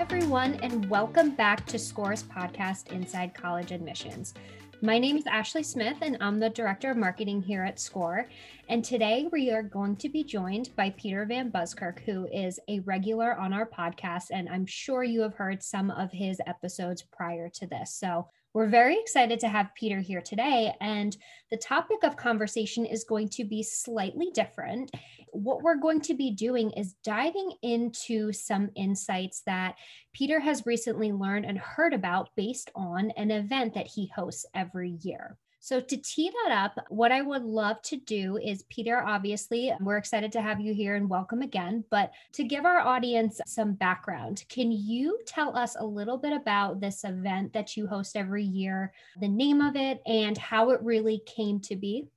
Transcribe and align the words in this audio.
everyone, 0.00 0.54
and 0.62 0.88
welcome 0.88 1.32
back 1.32 1.66
to 1.66 1.78
SCORE's 1.78 2.22
podcast, 2.22 2.90
Inside 2.90 3.34
College 3.34 3.70
Admissions. 3.70 4.32
My 4.80 4.98
name 4.98 5.18
is 5.18 5.26
Ashley 5.26 5.62
Smith, 5.62 5.98
and 6.00 6.16
I'm 6.22 6.40
the 6.40 6.48
Director 6.48 6.90
of 6.90 6.96
Marketing 6.96 7.42
here 7.42 7.62
at 7.62 7.78
SCORE. 7.78 8.26
And 8.70 8.82
today 8.82 9.28
we 9.30 9.50
are 9.50 9.62
going 9.62 9.96
to 9.96 10.08
be 10.08 10.24
joined 10.24 10.70
by 10.74 10.94
Peter 10.96 11.26
Van 11.26 11.50
Buskirk, 11.50 12.00
who 12.06 12.26
is 12.32 12.58
a 12.66 12.80
regular 12.80 13.38
on 13.38 13.52
our 13.52 13.68
podcast. 13.68 14.28
And 14.30 14.48
I'm 14.48 14.64
sure 14.64 15.04
you 15.04 15.20
have 15.20 15.34
heard 15.34 15.62
some 15.62 15.90
of 15.90 16.10
his 16.10 16.40
episodes 16.46 17.04
prior 17.12 17.50
to 17.50 17.66
this. 17.66 17.94
So 17.94 18.26
we're 18.54 18.68
very 18.68 18.98
excited 18.98 19.38
to 19.40 19.48
have 19.48 19.74
Peter 19.76 20.00
here 20.00 20.22
today, 20.22 20.74
and 20.80 21.16
the 21.52 21.56
topic 21.56 21.98
of 22.02 22.16
conversation 22.16 22.84
is 22.84 23.04
going 23.04 23.28
to 23.28 23.44
be 23.44 23.62
slightly 23.62 24.30
different. 24.34 24.90
What 25.32 25.62
we're 25.62 25.76
going 25.76 26.00
to 26.02 26.14
be 26.14 26.30
doing 26.30 26.70
is 26.72 26.94
diving 27.04 27.52
into 27.62 28.32
some 28.32 28.70
insights 28.74 29.42
that 29.46 29.76
Peter 30.12 30.40
has 30.40 30.66
recently 30.66 31.12
learned 31.12 31.46
and 31.46 31.58
heard 31.58 31.94
about 31.94 32.30
based 32.36 32.70
on 32.74 33.10
an 33.16 33.30
event 33.30 33.74
that 33.74 33.86
he 33.86 34.10
hosts 34.14 34.46
every 34.54 34.98
year. 35.02 35.36
So, 35.62 35.78
to 35.78 35.96
tee 35.98 36.30
that 36.44 36.52
up, 36.52 36.86
what 36.88 37.12
I 37.12 37.20
would 37.20 37.44
love 37.44 37.82
to 37.82 37.98
do 37.98 38.38
is, 38.38 38.64
Peter, 38.70 39.06
obviously, 39.06 39.70
we're 39.78 39.98
excited 39.98 40.32
to 40.32 40.40
have 40.40 40.58
you 40.58 40.72
here 40.72 40.96
and 40.96 41.06
welcome 41.06 41.42
again. 41.42 41.84
But 41.90 42.12
to 42.32 42.44
give 42.44 42.64
our 42.64 42.80
audience 42.80 43.42
some 43.46 43.74
background, 43.74 44.44
can 44.48 44.72
you 44.72 45.18
tell 45.26 45.54
us 45.54 45.76
a 45.78 45.84
little 45.84 46.16
bit 46.16 46.32
about 46.32 46.80
this 46.80 47.04
event 47.04 47.52
that 47.52 47.76
you 47.76 47.86
host 47.86 48.16
every 48.16 48.42
year, 48.42 48.94
the 49.20 49.28
name 49.28 49.60
of 49.60 49.76
it, 49.76 50.00
and 50.06 50.36
how 50.38 50.70
it 50.70 50.80
really 50.82 51.20
came 51.26 51.60
to 51.60 51.76
be? 51.76 52.08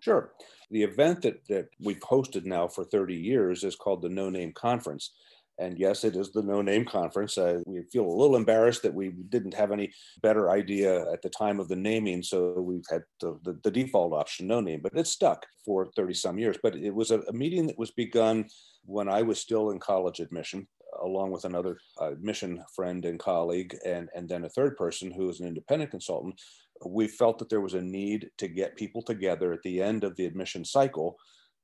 Sure. 0.00 0.32
The 0.70 0.82
event 0.82 1.22
that, 1.22 1.46
that 1.48 1.68
we've 1.80 2.00
hosted 2.00 2.44
now 2.44 2.68
for 2.68 2.84
30 2.84 3.14
years 3.14 3.64
is 3.64 3.76
called 3.76 4.02
the 4.02 4.08
No 4.08 4.30
Name 4.30 4.52
Conference. 4.52 5.12
And 5.60 5.78
yes, 5.78 6.04
it 6.04 6.16
is 6.16 6.32
the 6.32 6.42
no 6.42 6.62
name 6.62 6.86
conference. 6.86 7.36
Uh, 7.36 7.60
we 7.66 7.82
feel 7.92 8.06
a 8.06 8.10
little 8.10 8.34
embarrassed 8.34 8.82
that 8.82 8.94
we 8.94 9.10
didn't 9.28 9.52
have 9.52 9.72
any 9.72 9.92
better 10.22 10.50
idea 10.50 11.02
at 11.12 11.20
the 11.20 11.28
time 11.28 11.60
of 11.60 11.68
the 11.68 11.76
naming. 11.76 12.22
So 12.22 12.58
we've 12.60 12.86
had 12.90 13.02
the, 13.20 13.38
the, 13.44 13.60
the 13.62 13.70
default 13.70 14.14
option, 14.14 14.46
no 14.46 14.60
name, 14.60 14.80
but 14.82 14.92
it's 14.94 15.10
stuck 15.10 15.44
for 15.64 15.90
30 15.94 16.14
some 16.14 16.38
years. 16.38 16.56
But 16.62 16.76
it 16.76 16.94
was 16.94 17.10
a, 17.10 17.20
a, 17.20 17.32
meeting 17.34 17.66
that 17.66 17.78
was 17.78 17.90
begun 17.90 18.48
when 18.86 19.06
I 19.06 19.20
was 19.20 19.38
still 19.38 19.70
in 19.70 19.78
college 19.78 20.20
admission, 20.20 20.66
along 21.02 21.30
with 21.30 21.44
another 21.44 21.78
uh, 22.00 22.12
admission 22.12 22.64
friend 22.74 23.04
and 23.04 23.18
colleague, 23.18 23.76
and, 23.84 24.08
and 24.14 24.26
then 24.26 24.44
a 24.44 24.48
third 24.48 24.78
person 24.78 25.10
who 25.10 25.28
is 25.28 25.40
an 25.40 25.46
independent 25.46 25.90
consultant. 25.90 26.40
We 26.84 27.08
felt 27.08 27.38
that 27.38 27.48
there 27.48 27.60
was 27.60 27.74
a 27.74 27.82
need 27.82 28.30
to 28.38 28.48
get 28.48 28.76
people 28.76 29.02
together 29.02 29.52
at 29.52 29.62
the 29.62 29.82
end 29.82 30.04
of 30.04 30.16
the 30.16 30.26
admission 30.26 30.64
cycle 30.64 31.16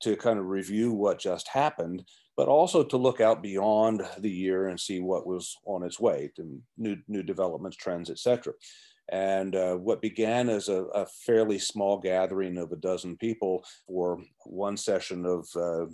to 0.03 0.17
kind 0.17 0.39
of 0.39 0.47
review 0.47 0.93
what 0.93 1.19
just 1.19 1.49
happened 1.49 2.05
but 2.37 2.49
also 2.49 2.85
to 2.85 2.97
look 2.97 3.21
out 3.21 3.43
beyond 3.43 4.03
the 4.19 4.31
year 4.31 4.69
and 4.69 4.79
see 4.79 5.01
what 5.01 5.27
was 5.27 5.57
on 5.65 5.83
its 5.83 5.99
way 5.99 6.31
to 6.37 6.61
new, 6.77 6.97
new 7.09 7.23
developments, 7.23 7.77
trends, 7.77 8.11
etc. 8.11 8.53
And 9.09 9.57
uh, 9.57 9.77
what 9.77 10.03
began 10.03 10.49
as 10.49 10.69
a, 10.69 10.85
a, 10.87 11.07
fairly 11.25 11.59
small 11.59 11.99
gathering 11.99 12.59
of 12.59 12.73
a 12.73 12.77
dozen 12.77 13.17
people 13.17 13.65
for 13.87 14.21
one 14.45 14.77
session 14.77 15.25
of 15.25 15.49
uh, 15.57 15.87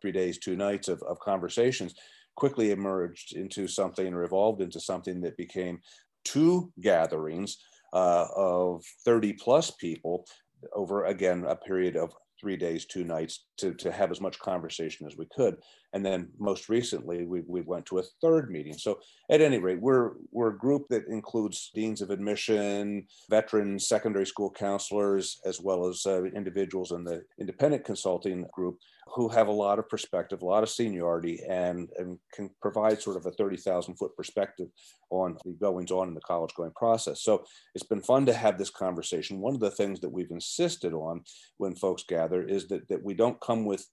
three 0.00 0.12
days, 0.12 0.38
two 0.38 0.56
nights 0.56 0.88
of, 0.88 1.02
of 1.02 1.18
conversations 1.18 1.94
quickly 2.36 2.70
emerged 2.70 3.36
into 3.36 3.68
something 3.68 4.14
or 4.14 4.22
evolved 4.22 4.62
into 4.62 4.80
something 4.80 5.20
that 5.20 5.36
became 5.36 5.80
two 6.24 6.72
gatherings 6.80 7.58
uh, 7.92 8.26
of 8.34 8.84
30 9.04 9.34
plus 9.34 9.70
people 9.70 10.26
over 10.74 11.04
again 11.06 11.44
a 11.46 11.56
period 11.56 11.96
of 11.96 12.14
three 12.42 12.56
days, 12.56 12.84
two 12.84 13.04
nights 13.04 13.46
to, 13.58 13.72
to 13.74 13.92
have 13.92 14.10
as 14.10 14.20
much 14.20 14.38
conversation 14.40 15.06
as 15.06 15.16
we 15.16 15.26
could. 15.34 15.56
And 15.94 16.04
then 16.04 16.30
most 16.38 16.68
recently, 16.68 17.24
we, 17.24 17.42
we 17.46 17.60
went 17.60 17.86
to 17.86 17.98
a 17.98 18.02
third 18.20 18.50
meeting. 18.50 18.74
So 18.74 18.98
at 19.30 19.40
any 19.40 19.58
rate, 19.58 19.80
we're, 19.80 20.12
we're 20.32 20.48
a 20.48 20.58
group 20.58 20.88
that 20.88 21.06
includes 21.08 21.70
deans 21.74 22.02
of 22.02 22.10
admission, 22.10 23.06
veterans, 23.30 23.88
secondary 23.88 24.26
school 24.26 24.50
counselors, 24.50 25.38
as 25.44 25.60
well 25.60 25.86
as 25.86 26.02
uh, 26.04 26.24
individuals 26.24 26.92
in 26.92 27.04
the 27.04 27.22
independent 27.38 27.84
consulting 27.84 28.46
group 28.52 28.78
who 29.14 29.28
have 29.28 29.48
a 29.48 29.52
lot 29.52 29.78
of 29.78 29.88
perspective, 29.88 30.40
a 30.40 30.46
lot 30.46 30.62
of 30.62 30.70
seniority, 30.70 31.40
and, 31.48 31.88
and 31.98 32.18
can 32.32 32.48
provide 32.62 33.00
sort 33.02 33.16
of 33.16 33.26
a 33.26 33.32
30,000 33.32 33.94
foot 33.96 34.16
perspective 34.16 34.68
on 35.10 35.36
the 35.44 35.52
goings 35.60 35.90
on 35.90 36.08
in 36.08 36.14
the 36.14 36.20
college 36.20 36.54
going 36.56 36.70
process. 36.74 37.22
So 37.22 37.44
it's 37.74 37.84
been 37.84 38.00
fun 38.00 38.24
to 38.26 38.32
have 38.32 38.56
this 38.56 38.70
conversation. 38.70 39.40
One 39.40 39.54
of 39.54 39.60
the 39.60 39.70
things 39.70 40.00
that 40.00 40.08
we've 40.08 40.30
insisted 40.30 40.94
on 40.94 41.22
when 41.58 41.74
folks 41.74 42.04
gather 42.04 42.31
is 42.40 42.68
that, 42.68 42.88
that 42.88 43.04
we 43.04 43.12
don't 43.12 43.40
come 43.40 43.66
with 43.66 43.84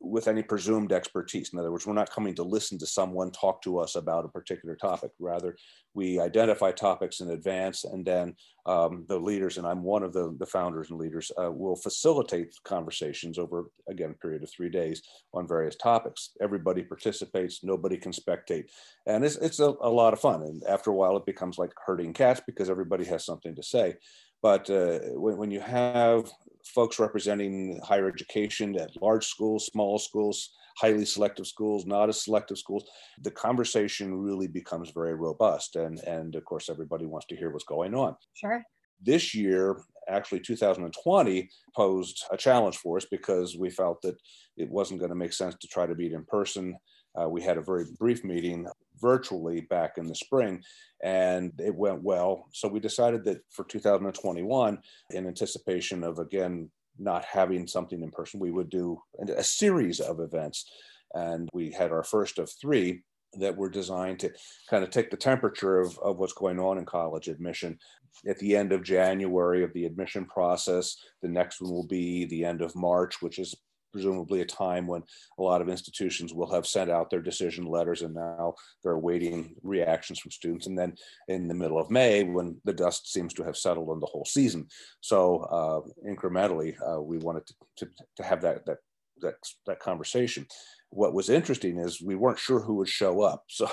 with 0.00 0.28
any 0.28 0.42
presumed 0.42 0.92
expertise. 0.92 1.50
In 1.52 1.58
other 1.58 1.72
words, 1.72 1.86
we're 1.86 1.92
not 1.92 2.10
coming 2.10 2.34
to 2.36 2.42
listen 2.42 2.78
to 2.78 2.86
someone 2.86 3.32
talk 3.32 3.62
to 3.62 3.78
us 3.78 3.96
about 3.96 4.24
a 4.24 4.28
particular 4.28 4.76
topic. 4.76 5.10
Rather, 5.18 5.56
we 5.94 6.20
identify 6.20 6.70
topics 6.70 7.20
in 7.20 7.30
advance, 7.30 7.84
and 7.84 8.04
then 8.04 8.34
um, 8.66 9.04
the 9.08 9.18
leaders, 9.18 9.58
and 9.58 9.66
I'm 9.66 9.82
one 9.82 10.02
of 10.02 10.12
the, 10.12 10.36
the 10.38 10.46
founders 10.46 10.90
and 10.90 11.00
leaders, 11.00 11.32
uh, 11.42 11.50
will 11.50 11.74
facilitate 11.74 12.54
conversations 12.64 13.38
over, 13.38 13.70
again, 13.88 14.10
a 14.10 14.14
period 14.14 14.42
of 14.42 14.50
three 14.50 14.70
days 14.70 15.02
on 15.34 15.48
various 15.48 15.76
topics. 15.76 16.30
Everybody 16.40 16.82
participates, 16.82 17.64
nobody 17.64 17.96
can 17.96 18.12
spectate. 18.12 18.66
And 19.06 19.24
it's, 19.24 19.36
it's 19.36 19.58
a, 19.58 19.74
a 19.80 19.90
lot 19.90 20.12
of 20.12 20.20
fun. 20.20 20.42
And 20.42 20.62
after 20.68 20.90
a 20.90 20.94
while, 20.94 21.16
it 21.16 21.26
becomes 21.26 21.58
like 21.58 21.72
herding 21.86 22.12
cats 22.12 22.40
because 22.46 22.70
everybody 22.70 23.04
has 23.06 23.24
something 23.24 23.56
to 23.56 23.62
say. 23.62 23.96
But 24.42 24.68
uh, 24.70 24.98
when, 25.14 25.36
when 25.36 25.50
you 25.50 25.60
have 25.60 26.30
folks 26.64 26.98
representing 26.98 27.80
higher 27.82 28.08
education 28.08 28.78
at 28.78 29.00
large 29.00 29.26
schools, 29.26 29.66
small 29.66 29.98
schools, 29.98 30.50
highly 30.78 31.04
selective 31.04 31.46
schools, 31.46 31.86
not 31.86 32.08
as 32.08 32.24
selective 32.24 32.58
schools, 32.58 32.84
the 33.22 33.30
conversation 33.30 34.14
really 34.14 34.46
becomes 34.46 34.90
very 34.90 35.14
robust. 35.14 35.76
And, 35.76 35.98
and 36.00 36.34
of 36.34 36.44
course, 36.44 36.68
everybody 36.68 37.06
wants 37.06 37.26
to 37.28 37.36
hear 37.36 37.50
what's 37.50 37.64
going 37.64 37.94
on. 37.94 38.16
Sure. 38.34 38.62
This 39.00 39.34
year, 39.34 39.80
actually 40.08 40.40
2020 40.40 41.48
posed 41.74 42.24
a 42.32 42.36
challenge 42.36 42.76
for 42.78 42.96
us 42.96 43.06
because 43.10 43.56
we 43.56 43.70
felt 43.70 44.00
that 44.02 44.16
it 44.56 44.68
wasn't 44.70 45.00
going 45.00 45.10
to 45.10 45.16
make 45.16 45.32
sense 45.32 45.54
to 45.60 45.68
try 45.68 45.86
to 45.86 45.94
meet 45.94 46.12
in 46.12 46.24
person. 46.24 46.76
Uh, 47.20 47.28
we 47.28 47.42
had 47.42 47.58
a 47.58 47.62
very 47.62 47.84
brief 47.98 48.24
meeting 48.24 48.66
virtually 49.00 49.62
back 49.62 49.98
in 49.98 50.06
the 50.06 50.14
spring 50.14 50.62
and 51.02 51.52
it 51.58 51.74
went 51.74 52.02
well. 52.02 52.46
So 52.52 52.68
we 52.68 52.80
decided 52.80 53.24
that 53.24 53.38
for 53.50 53.64
2021, 53.64 54.78
in 55.10 55.26
anticipation 55.26 56.04
of 56.04 56.18
again 56.18 56.70
not 56.98 57.24
having 57.24 57.66
something 57.66 58.02
in 58.02 58.10
person, 58.10 58.40
we 58.40 58.50
would 58.50 58.70
do 58.70 59.00
a 59.36 59.44
series 59.44 60.00
of 60.00 60.20
events. 60.20 60.70
And 61.14 61.48
we 61.52 61.70
had 61.70 61.92
our 61.92 62.02
first 62.02 62.38
of 62.38 62.50
three 62.60 63.02
that 63.34 63.56
were 63.56 63.68
designed 63.68 64.18
to 64.20 64.32
kind 64.68 64.82
of 64.82 64.90
take 64.90 65.10
the 65.10 65.16
temperature 65.16 65.78
of, 65.78 65.98
of 65.98 66.18
what's 66.18 66.32
going 66.32 66.58
on 66.58 66.78
in 66.78 66.84
college 66.84 67.28
admission. 67.28 67.78
At 68.26 68.38
the 68.38 68.56
end 68.56 68.72
of 68.72 68.82
January 68.82 69.62
of 69.62 69.72
the 69.74 69.84
admission 69.84 70.24
process, 70.24 70.96
the 71.22 71.28
next 71.28 71.60
one 71.60 71.70
will 71.70 71.86
be 71.86 72.24
the 72.24 72.44
end 72.44 72.62
of 72.62 72.74
March, 72.74 73.22
which 73.22 73.38
is 73.38 73.54
presumably 73.92 74.40
a 74.40 74.44
time 74.44 74.86
when 74.86 75.02
a 75.38 75.42
lot 75.42 75.60
of 75.60 75.68
institutions 75.68 76.32
will 76.32 76.50
have 76.52 76.66
sent 76.66 76.90
out 76.90 77.10
their 77.10 77.22
decision 77.22 77.64
letters 77.64 78.02
and 78.02 78.14
now 78.14 78.54
they're 78.82 78.92
awaiting 78.92 79.54
reactions 79.62 80.18
from 80.18 80.30
students. 80.30 80.66
And 80.66 80.78
then 80.78 80.94
in 81.28 81.48
the 81.48 81.54
middle 81.54 81.78
of 81.78 81.90
May, 81.90 82.24
when 82.24 82.60
the 82.64 82.72
dust 82.72 83.12
seems 83.12 83.34
to 83.34 83.44
have 83.44 83.56
settled 83.56 83.88
on 83.90 84.00
the 84.00 84.06
whole 84.06 84.24
season. 84.24 84.66
So 85.00 85.38
uh, 85.40 86.08
incrementally, 86.08 86.74
uh, 86.86 87.00
we 87.00 87.18
wanted 87.18 87.46
to, 87.46 87.54
to, 87.78 87.88
to 88.16 88.22
have 88.22 88.42
that, 88.42 88.66
that, 88.66 88.78
that, 89.20 89.34
that 89.66 89.80
conversation 89.80 90.46
what 90.90 91.12
was 91.12 91.28
interesting 91.28 91.78
is 91.78 92.00
we 92.00 92.14
weren't 92.14 92.38
sure 92.38 92.60
who 92.60 92.74
would 92.76 92.88
show 92.88 93.22
up. 93.22 93.44
So, 93.58 93.68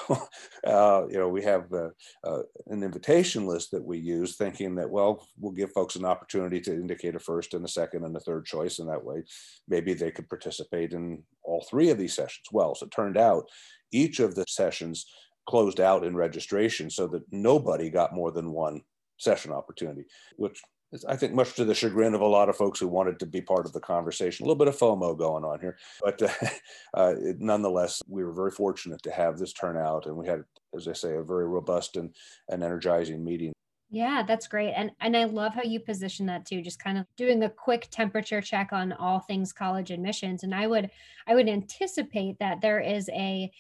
uh, 0.66 1.04
you 1.10 1.18
know, 1.18 1.30
we 1.30 1.44
have 1.44 1.72
uh, 1.72 1.90
uh, 2.24 2.42
an 2.68 2.82
invitation 2.82 3.46
list 3.46 3.70
that 3.72 3.84
we 3.84 4.00
use, 4.00 4.36
thinking 4.36 4.76
that, 4.76 4.90
well, 4.90 5.28
we'll 5.40 5.52
give 5.52 5.72
folks 5.72 5.96
an 5.96 6.06
opportunity 6.06 6.60
to 6.62 6.74
indicate 6.74 7.16
a 7.16 7.20
first 7.20 7.54
and 7.54 7.64
a 7.64 7.68
second 7.68 8.04
and 8.04 8.16
a 8.16 8.20
third 8.20 8.46
choice. 8.46 8.80
And 8.80 8.90
that 8.90 9.04
way, 9.04 9.24
maybe 9.68 9.94
they 9.94 10.10
could 10.12 10.28
participate 10.28 10.94
in 10.94 11.22
all 11.44 11.66
three 11.70 11.92
of 11.92 12.00
these 12.00 12.16
sessions. 12.16 12.48
Well, 12.52 12.74
so 12.74 12.88
it 12.88 12.92
turned 12.92 13.18
out 13.18 13.46
each 13.92 14.20
of 14.20 14.34
the 14.34 14.46
sessions 14.48 15.06
closed 15.48 15.80
out 15.80 16.04
in 16.04 16.16
registration 16.16 16.90
so 16.90 17.08
that 17.08 17.24
nobody 17.32 17.92
got 17.92 18.16
more 18.16 18.32
than 18.32 18.52
one 18.52 18.82
session 19.18 19.52
opportunity, 19.52 20.06
which 20.38 20.60
I 21.08 21.16
think 21.16 21.34
much 21.34 21.54
to 21.56 21.66
the 21.66 21.74
chagrin 21.74 22.14
of 22.14 22.22
a 22.22 22.28
lot 22.28 22.50
of 22.50 22.56
folks 22.56 22.80
who 22.80 22.88
wanted 22.88 23.20
to 23.20 23.26
be 23.26 23.42
part 23.42 23.66
of 23.66 23.74
the 23.74 23.80
conversation. 23.80 24.46
A 24.46 24.48
little 24.48 24.58
bit 24.58 24.68
of 24.68 24.78
FOMO 24.78 25.18
going 25.18 25.44
on 25.44 25.60
here, 25.60 25.78
but 26.02 26.22
uh, 26.44 26.50
uh, 26.94 27.16
nonetheless, 27.40 28.02
we 28.08 28.24
were 28.24 28.34
very 28.34 28.52
fortunate 28.52 29.02
to 29.04 29.12
have 29.12 29.38
this 29.38 29.54
turnout, 29.54 30.06
and 30.06 30.16
we 30.16 30.28
had, 30.28 30.44
as 30.76 30.88
I 30.88 30.94
say, 30.94 31.16
a 31.16 31.24
very 31.24 31.48
robust 31.48 31.98
and, 31.98 32.16
and 32.50 32.64
energizing 32.64 33.24
meeting. 33.24 33.54
Yeah, 33.92 34.24
that's 34.28 34.48
great. 34.48 34.74
And 34.74 34.92
and 35.00 35.16
I 35.16 35.26
love 35.26 35.54
how 35.54 35.62
you 35.62 35.80
position 35.80 36.26
that 36.26 36.46
too, 36.46 36.62
just 36.62 36.84
kind 36.84 36.98
of 36.98 37.06
doing 37.16 37.44
a 37.44 37.50
quick 37.50 37.88
temperature 37.92 38.42
check 38.42 38.74
on 38.74 38.92
all 38.94 39.20
things 39.20 39.54
college 39.54 39.92
admissions. 39.92 40.44
And 40.44 40.56
I 40.56 40.68
would 40.68 40.90
I 41.28 41.36
would 41.36 41.48
anticipate 41.48 42.38
that 42.40 42.62
there 42.62 42.80
is 42.80 43.08
a 43.10 43.52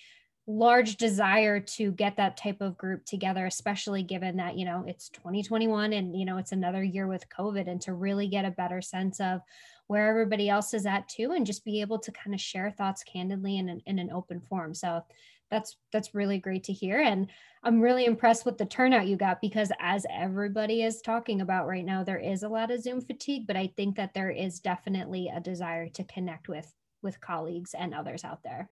large 0.47 0.97
desire 0.97 1.59
to 1.59 1.91
get 1.93 2.17
that 2.17 2.37
type 2.37 2.61
of 2.61 2.77
group 2.77 3.03
together 3.03 3.47
especially 3.47 4.03
given 4.03 4.37
that 4.37 4.55
you 4.55 4.63
know 4.63 4.83
it's 4.87 5.09
2021 5.09 5.93
and 5.93 6.15
you 6.15 6.23
know 6.23 6.37
it's 6.37 6.51
another 6.51 6.83
year 6.83 7.07
with 7.07 7.27
covid 7.29 7.67
and 7.67 7.81
to 7.81 7.93
really 7.93 8.27
get 8.27 8.45
a 8.45 8.51
better 8.51 8.79
sense 8.79 9.19
of 9.19 9.41
where 9.87 10.09
everybody 10.09 10.49
else 10.49 10.73
is 10.73 10.85
at 10.85 11.07
too 11.07 11.31
and 11.31 11.45
just 11.45 11.65
be 11.65 11.81
able 11.81 11.99
to 11.99 12.11
kind 12.11 12.33
of 12.33 12.41
share 12.41 12.71
thoughts 12.71 13.03
candidly 13.03 13.57
in 13.57 13.69
an, 13.69 13.81
in 13.85 13.99
an 13.99 14.11
open 14.11 14.41
forum. 14.41 14.73
So 14.73 15.03
that's 15.51 15.77
that's 15.93 16.15
really 16.15 16.39
great 16.39 16.63
to 16.63 16.73
hear 16.73 16.99
and 16.99 17.27
i'm 17.63 17.79
really 17.79 18.05
impressed 18.05 18.47
with 18.47 18.57
the 18.57 18.65
turnout 18.65 19.05
you 19.05 19.15
got 19.15 19.39
because 19.41 19.71
as 19.79 20.03
everybody 20.11 20.81
is 20.81 21.01
talking 21.01 21.39
about 21.41 21.67
right 21.67 21.85
now 21.85 22.03
there 22.03 22.17
is 22.17 22.41
a 22.41 22.49
lot 22.49 22.71
of 22.71 22.81
zoom 22.81 22.99
fatigue 22.99 23.45
but 23.45 23.55
i 23.55 23.71
think 23.77 23.95
that 23.95 24.11
there 24.15 24.31
is 24.31 24.59
definitely 24.59 25.31
a 25.33 25.39
desire 25.39 25.87
to 25.87 26.03
connect 26.05 26.49
with 26.49 26.73
with 27.03 27.21
colleagues 27.21 27.75
and 27.77 27.93
others 27.93 28.23
out 28.23 28.41
there 28.41 28.71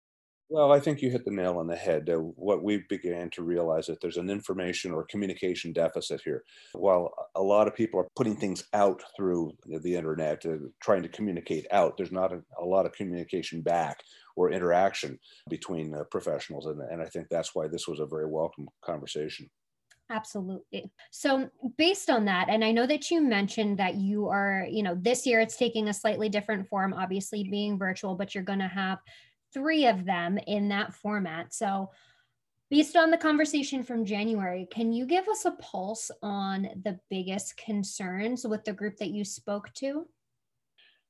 well, 0.51 0.73
I 0.73 0.81
think 0.81 1.01
you 1.01 1.09
hit 1.09 1.23
the 1.23 1.31
nail 1.31 1.59
on 1.59 1.67
the 1.67 1.77
head. 1.77 2.09
Uh, 2.09 2.17
what 2.17 2.61
we 2.61 2.83
began 2.89 3.29
to 3.31 3.41
realize 3.41 3.87
that 3.87 4.01
there's 4.01 4.17
an 4.17 4.29
information 4.29 4.91
or 4.91 5.05
communication 5.05 5.71
deficit 5.71 6.19
here. 6.25 6.43
While 6.73 7.13
a 7.35 7.41
lot 7.41 7.69
of 7.69 7.75
people 7.75 8.01
are 8.01 8.07
putting 8.17 8.35
things 8.35 8.65
out 8.73 9.01
through 9.15 9.53
the 9.65 9.95
internet, 9.95 10.45
uh, 10.45 10.57
trying 10.81 11.03
to 11.03 11.09
communicate 11.09 11.67
out, 11.71 11.95
there's 11.95 12.11
not 12.11 12.33
a, 12.33 12.41
a, 12.59 12.65
lot 12.65 12.85
of 12.85 12.91
communication 12.91 13.61
back 13.61 14.01
or 14.35 14.51
interaction 14.51 15.17
between 15.49 15.95
uh, 15.95 16.03
professionals. 16.11 16.65
And, 16.65 16.81
and 16.81 17.01
I 17.01 17.05
think 17.05 17.27
that's 17.29 17.55
why 17.55 17.69
this 17.69 17.87
was 17.87 18.01
a 18.01 18.05
very 18.05 18.27
welcome 18.27 18.67
conversation. 18.83 19.49
Absolutely. 20.09 20.91
So, 21.11 21.49
based 21.77 22.09
on 22.09 22.25
that, 22.25 22.49
and 22.49 22.65
I 22.65 22.71
know 22.73 22.85
that 22.85 23.09
you 23.09 23.21
mentioned 23.21 23.79
that 23.79 23.95
you 23.95 24.27
are, 24.27 24.67
you 24.69 24.83
know, 24.83 24.97
this 24.99 25.25
year 25.25 25.39
it's 25.39 25.55
taking 25.55 25.87
a 25.87 25.93
slightly 25.93 26.27
different 26.27 26.67
form, 26.67 26.93
obviously 26.93 27.45
being 27.45 27.77
virtual, 27.77 28.15
but 28.15 28.35
you're 28.35 28.43
going 28.43 28.59
to 28.59 28.67
have 28.67 28.99
three 29.53 29.87
of 29.87 30.05
them 30.05 30.37
in 30.47 30.69
that 30.69 30.93
format. 30.93 31.53
So, 31.53 31.91
based 32.69 32.95
on 32.95 33.11
the 33.11 33.17
conversation 33.17 33.83
from 33.83 34.05
January, 34.05 34.67
can 34.71 34.93
you 34.93 35.05
give 35.05 35.27
us 35.27 35.45
a 35.45 35.51
pulse 35.51 36.09
on 36.23 36.69
the 36.83 36.99
biggest 37.09 37.57
concerns 37.57 38.45
with 38.47 38.63
the 38.63 38.73
group 38.73 38.97
that 38.97 39.09
you 39.09 39.25
spoke 39.25 39.73
to? 39.73 40.07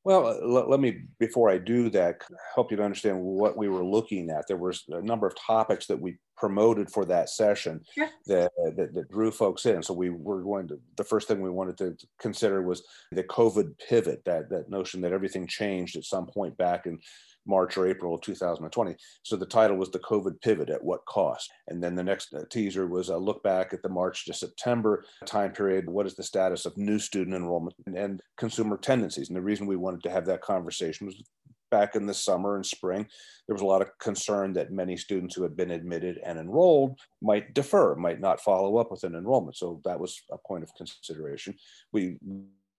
Well, 0.03 0.39
let, 0.43 0.67
let, 0.67 0.79
me, 0.79 1.03
before 1.19 1.51
I 1.51 1.59
do 1.59 1.89
that, 1.91 2.23
help 2.55 2.71
you 2.71 2.77
to 2.77 2.83
understand 2.83 3.21
what 3.21 3.55
we 3.55 3.69
were 3.69 3.85
looking 3.85 4.31
at. 4.31 4.47
There 4.47 4.57
was 4.57 4.83
a 4.89 5.01
number 5.01 5.27
of 5.27 5.35
topics 5.35 5.85
that 5.87 6.01
we 6.01 6.17
promoted 6.41 6.91
for 6.91 7.05
that 7.05 7.29
session 7.29 7.79
sure. 7.93 8.09
that, 8.25 8.51
that, 8.75 8.95
that, 8.95 9.11
drew 9.11 9.29
folks 9.29 9.67
in. 9.67 9.83
So 9.83 9.93
we 9.93 10.09
were 10.09 10.41
going 10.41 10.67
to, 10.69 10.79
the 10.97 11.03
first 11.03 11.27
thing 11.27 11.39
we 11.39 11.51
wanted 11.51 11.77
to 11.77 11.95
consider 12.19 12.63
was 12.63 12.81
the 13.11 13.23
COVID 13.23 13.77
pivot, 13.87 14.23
that, 14.25 14.49
that 14.49 14.67
notion 14.67 15.01
that 15.01 15.13
everything 15.13 15.45
changed 15.45 15.95
at 15.97 16.03
some 16.03 16.25
point 16.25 16.57
back 16.57 16.87
in 16.87 16.97
March 17.45 17.77
or 17.77 17.87
April 17.87 18.15
of 18.15 18.21
2020. 18.21 18.95
So 19.21 19.35
the 19.35 19.45
title 19.45 19.77
was 19.77 19.91
The 19.91 19.99
COVID 19.99 20.41
Pivot 20.41 20.71
at 20.71 20.83
What 20.83 21.05
Cost? 21.05 21.51
And 21.67 21.83
then 21.83 21.93
the 21.93 22.03
next 22.03 22.33
uh, 22.33 22.41
teaser 22.49 22.87
was 22.87 23.09
a 23.09 23.17
look 23.17 23.43
back 23.43 23.71
at 23.71 23.83
the 23.83 23.89
March 23.89 24.25
to 24.25 24.33
September 24.33 25.05
time 25.27 25.51
period. 25.51 25.87
What 25.87 26.07
is 26.07 26.15
the 26.15 26.23
status 26.23 26.65
of 26.65 26.75
new 26.75 26.97
student 26.97 27.35
enrollment 27.35 27.75
and, 27.85 27.95
and 27.95 28.21
consumer 28.37 28.77
tendencies? 28.77 29.29
And 29.29 29.37
the 29.37 29.41
reason 29.41 29.67
we 29.67 29.75
wanted 29.75 30.01
to 30.03 30.09
have 30.09 30.25
that 30.25 30.41
conversation 30.41 31.05
was 31.05 31.21
back 31.71 31.95
in 31.95 32.05
the 32.05 32.13
summer 32.13 32.55
and 32.55 32.65
spring, 32.65 33.07
there 33.47 33.55
was 33.55 33.63
a 33.63 33.65
lot 33.65 33.81
of 33.81 33.97
concern 33.97 34.53
that 34.53 34.71
many 34.71 34.95
students 34.95 35.35
who 35.35 35.43
had 35.43 35.57
been 35.57 35.71
admitted 35.71 36.19
and 36.23 36.37
enrolled 36.37 36.99
might 37.21 37.53
defer, 37.53 37.95
might 37.95 38.19
not 38.19 38.41
follow 38.41 38.77
up 38.77 38.91
with 38.91 39.03
an 39.03 39.15
enrollment. 39.15 39.57
So 39.57 39.81
that 39.85 39.99
was 39.99 40.21
a 40.31 40.37
point 40.37 40.63
of 40.63 40.75
consideration. 40.75 41.55
We 41.91 42.17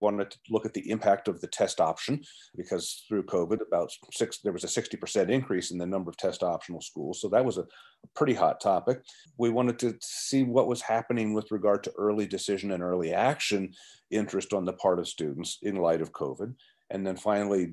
wanted 0.03 0.33
to 0.33 0.39
look 0.51 0.67
at 0.67 0.75
the 0.75 0.91
impact 0.91 1.29
of 1.29 1.41
the 1.41 1.47
test 1.47 1.81
option 1.81 2.21
because 2.57 3.05
through 3.09 3.23
COVID, 3.23 3.61
about 3.67 3.91
six, 4.13 4.39
there 4.39 4.53
was 4.53 4.65
a 4.65 4.67
60% 4.67 5.31
increase 5.31 5.71
in 5.71 5.79
the 5.79 5.87
number 5.87 6.11
of 6.11 6.17
test 6.17 6.43
optional 6.43 6.81
schools. 6.81 7.21
So 7.21 7.29
that 7.29 7.45
was 7.45 7.57
a, 7.57 7.65
pretty 8.17 8.35
hot 8.35 8.61
topic. 8.61 9.01
We 9.39 9.51
wanted 9.51 9.79
to 9.79 9.97
see 10.03 10.43
what 10.43 10.67
was 10.67 10.83
happening 10.83 11.35
with 11.35 11.53
regard 11.53 11.85
to 11.85 11.93
early 11.97 12.27
decision 12.27 12.73
and 12.73 12.83
early 12.83 13.15
action 13.15 13.73
interest 14.11 14.53
on 14.53 14.65
the 14.65 14.73
part 14.73 14.99
of 14.99 15.07
students 15.07 15.59
in 15.63 15.77
light 15.77 16.03
of 16.03 16.13
COVID. 16.13 16.53
And 16.93 17.07
then 17.07 17.17
finally, 17.17 17.73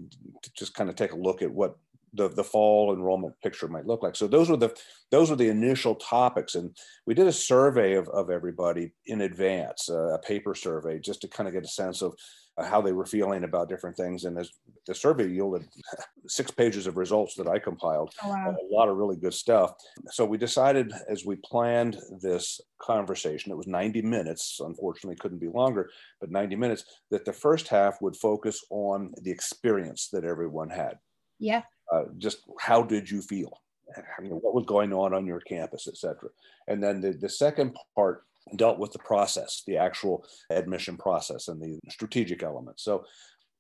just 0.55 0.73
kind 0.73 0.89
of 0.89 0.95
take 0.95 1.11
a 1.11 1.17
look 1.17 1.41
at 1.41 1.51
what 1.51 1.75
the, 2.13 2.29
the 2.29 2.43
fall 2.43 2.93
enrollment 2.93 3.35
picture 3.43 3.67
might 3.67 3.85
look 3.85 4.01
like. 4.01 4.15
So 4.15 4.27
those 4.27 4.49
were 4.49 4.57
the 4.57 4.75
those 5.11 5.29
were 5.29 5.35
the 5.35 5.49
initial 5.49 5.95
topics, 5.95 6.55
and 6.55 6.75
we 7.05 7.13
did 7.13 7.27
a 7.27 7.31
survey 7.31 7.93
of, 7.93 8.07
of 8.09 8.29
everybody 8.29 8.91
in 9.05 9.21
advance, 9.21 9.89
uh, 9.89 10.13
a 10.13 10.19
paper 10.19 10.55
survey, 10.55 10.99
just 10.99 11.21
to 11.21 11.27
kind 11.27 11.47
of 11.47 11.53
get 11.53 11.65
a 11.65 11.67
sense 11.67 12.01
of 12.01 12.15
how 12.63 12.81
they 12.81 12.91
were 12.91 13.05
feeling 13.05 13.43
about 13.43 13.69
different 13.69 13.95
things. 13.95 14.25
And 14.25 14.37
as 14.37 14.51
the 14.87 14.95
survey 14.95 15.27
yielded 15.27 15.65
six 16.27 16.51
pages 16.51 16.87
of 16.87 16.97
results 16.97 17.35
that 17.35 17.47
I 17.47 17.59
compiled, 17.59 18.13
oh, 18.23 18.29
wow. 18.29 18.55
a 18.55 18.75
lot 18.75 18.89
of 18.89 18.97
really 18.97 19.17
good 19.17 19.33
stuff. 19.33 19.73
So 20.11 20.25
we 20.25 20.37
decided 20.37 20.91
as 21.09 21.25
we 21.25 21.37
planned 21.37 21.97
this 22.21 22.59
conversation, 22.81 23.51
it 23.51 23.57
was 23.57 23.67
90 23.67 24.01
minutes, 24.01 24.59
unfortunately 24.63 25.17
couldn't 25.17 25.39
be 25.39 25.49
longer, 25.49 25.89
but 26.19 26.31
90 26.31 26.55
minutes, 26.55 26.85
that 27.11 27.25
the 27.25 27.33
first 27.33 27.67
half 27.67 28.01
would 28.01 28.15
focus 28.15 28.63
on 28.69 29.13
the 29.21 29.31
experience 29.31 30.09
that 30.11 30.23
everyone 30.23 30.69
had. 30.69 30.97
Yeah. 31.39 31.63
Uh, 31.91 32.03
just 32.17 32.39
how 32.59 32.83
did 32.83 33.09
you 33.09 33.21
feel? 33.21 33.61
I 33.95 34.21
mean, 34.21 34.33
what 34.33 34.53
was 34.53 34.65
going 34.65 34.93
on 34.93 35.13
on 35.13 35.25
your 35.25 35.39
campus, 35.39 35.87
et 35.87 35.97
cetera. 35.97 36.29
And 36.67 36.83
then 36.83 37.01
the, 37.01 37.13
the 37.13 37.29
second 37.29 37.75
part 37.95 38.23
dealt 38.55 38.79
with 38.79 38.91
the 38.91 38.99
process, 38.99 39.63
the 39.67 39.77
actual 39.77 40.25
admission 40.49 40.97
process 40.97 41.47
and 41.47 41.61
the 41.61 41.79
strategic 41.89 42.43
elements. 42.43 42.83
So 42.83 43.05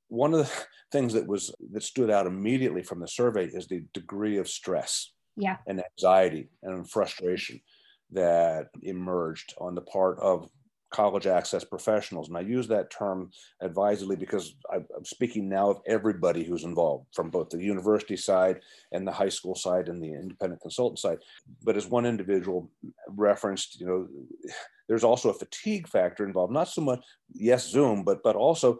one 0.07 0.33
of 0.33 0.39
the 0.39 0.51
things 0.91 1.13
that 1.13 1.27
was 1.27 1.53
that 1.71 1.83
stood 1.83 2.09
out 2.09 2.27
immediately 2.27 2.83
from 2.83 2.99
the 2.99 3.07
survey 3.07 3.45
is 3.45 3.67
the 3.67 3.83
degree 3.93 4.37
of 4.37 4.49
stress 4.49 5.11
yeah. 5.37 5.57
and 5.67 5.81
anxiety 5.97 6.49
and 6.63 6.89
frustration 6.89 7.61
that 8.11 8.67
emerged 8.81 9.53
on 9.59 9.75
the 9.75 9.81
part 9.81 10.19
of 10.19 10.49
college 10.91 11.27
access 11.27 11.63
professionals. 11.63 12.27
And 12.27 12.37
I 12.37 12.41
use 12.41 12.67
that 12.67 12.89
term 12.89 13.31
advisedly 13.61 14.15
because 14.15 14.55
I'm 14.71 14.85
speaking 15.03 15.47
now 15.47 15.69
of 15.69 15.81
everybody 15.85 16.43
who's 16.43 16.63
involved 16.63 17.07
from 17.13 17.29
both 17.29 17.49
the 17.49 17.63
university 17.63 18.17
side 18.17 18.59
and 18.91 19.07
the 19.07 19.11
high 19.11 19.29
school 19.29 19.55
side 19.55 19.87
and 19.87 20.01
the 20.01 20.13
independent 20.13 20.61
consultant 20.61 20.99
side. 20.99 21.19
But 21.63 21.77
as 21.77 21.87
one 21.87 22.05
individual 22.05 22.69
referenced, 23.07 23.79
you 23.79 23.85
know, 23.85 24.07
there's 24.87 25.03
also 25.03 25.29
a 25.29 25.33
fatigue 25.33 25.87
factor 25.87 26.25
involved, 26.25 26.53
not 26.53 26.67
so 26.67 26.81
much, 26.81 27.05
yes, 27.33 27.69
Zoom, 27.69 28.03
but, 28.03 28.23
but 28.23 28.35
also 28.35 28.79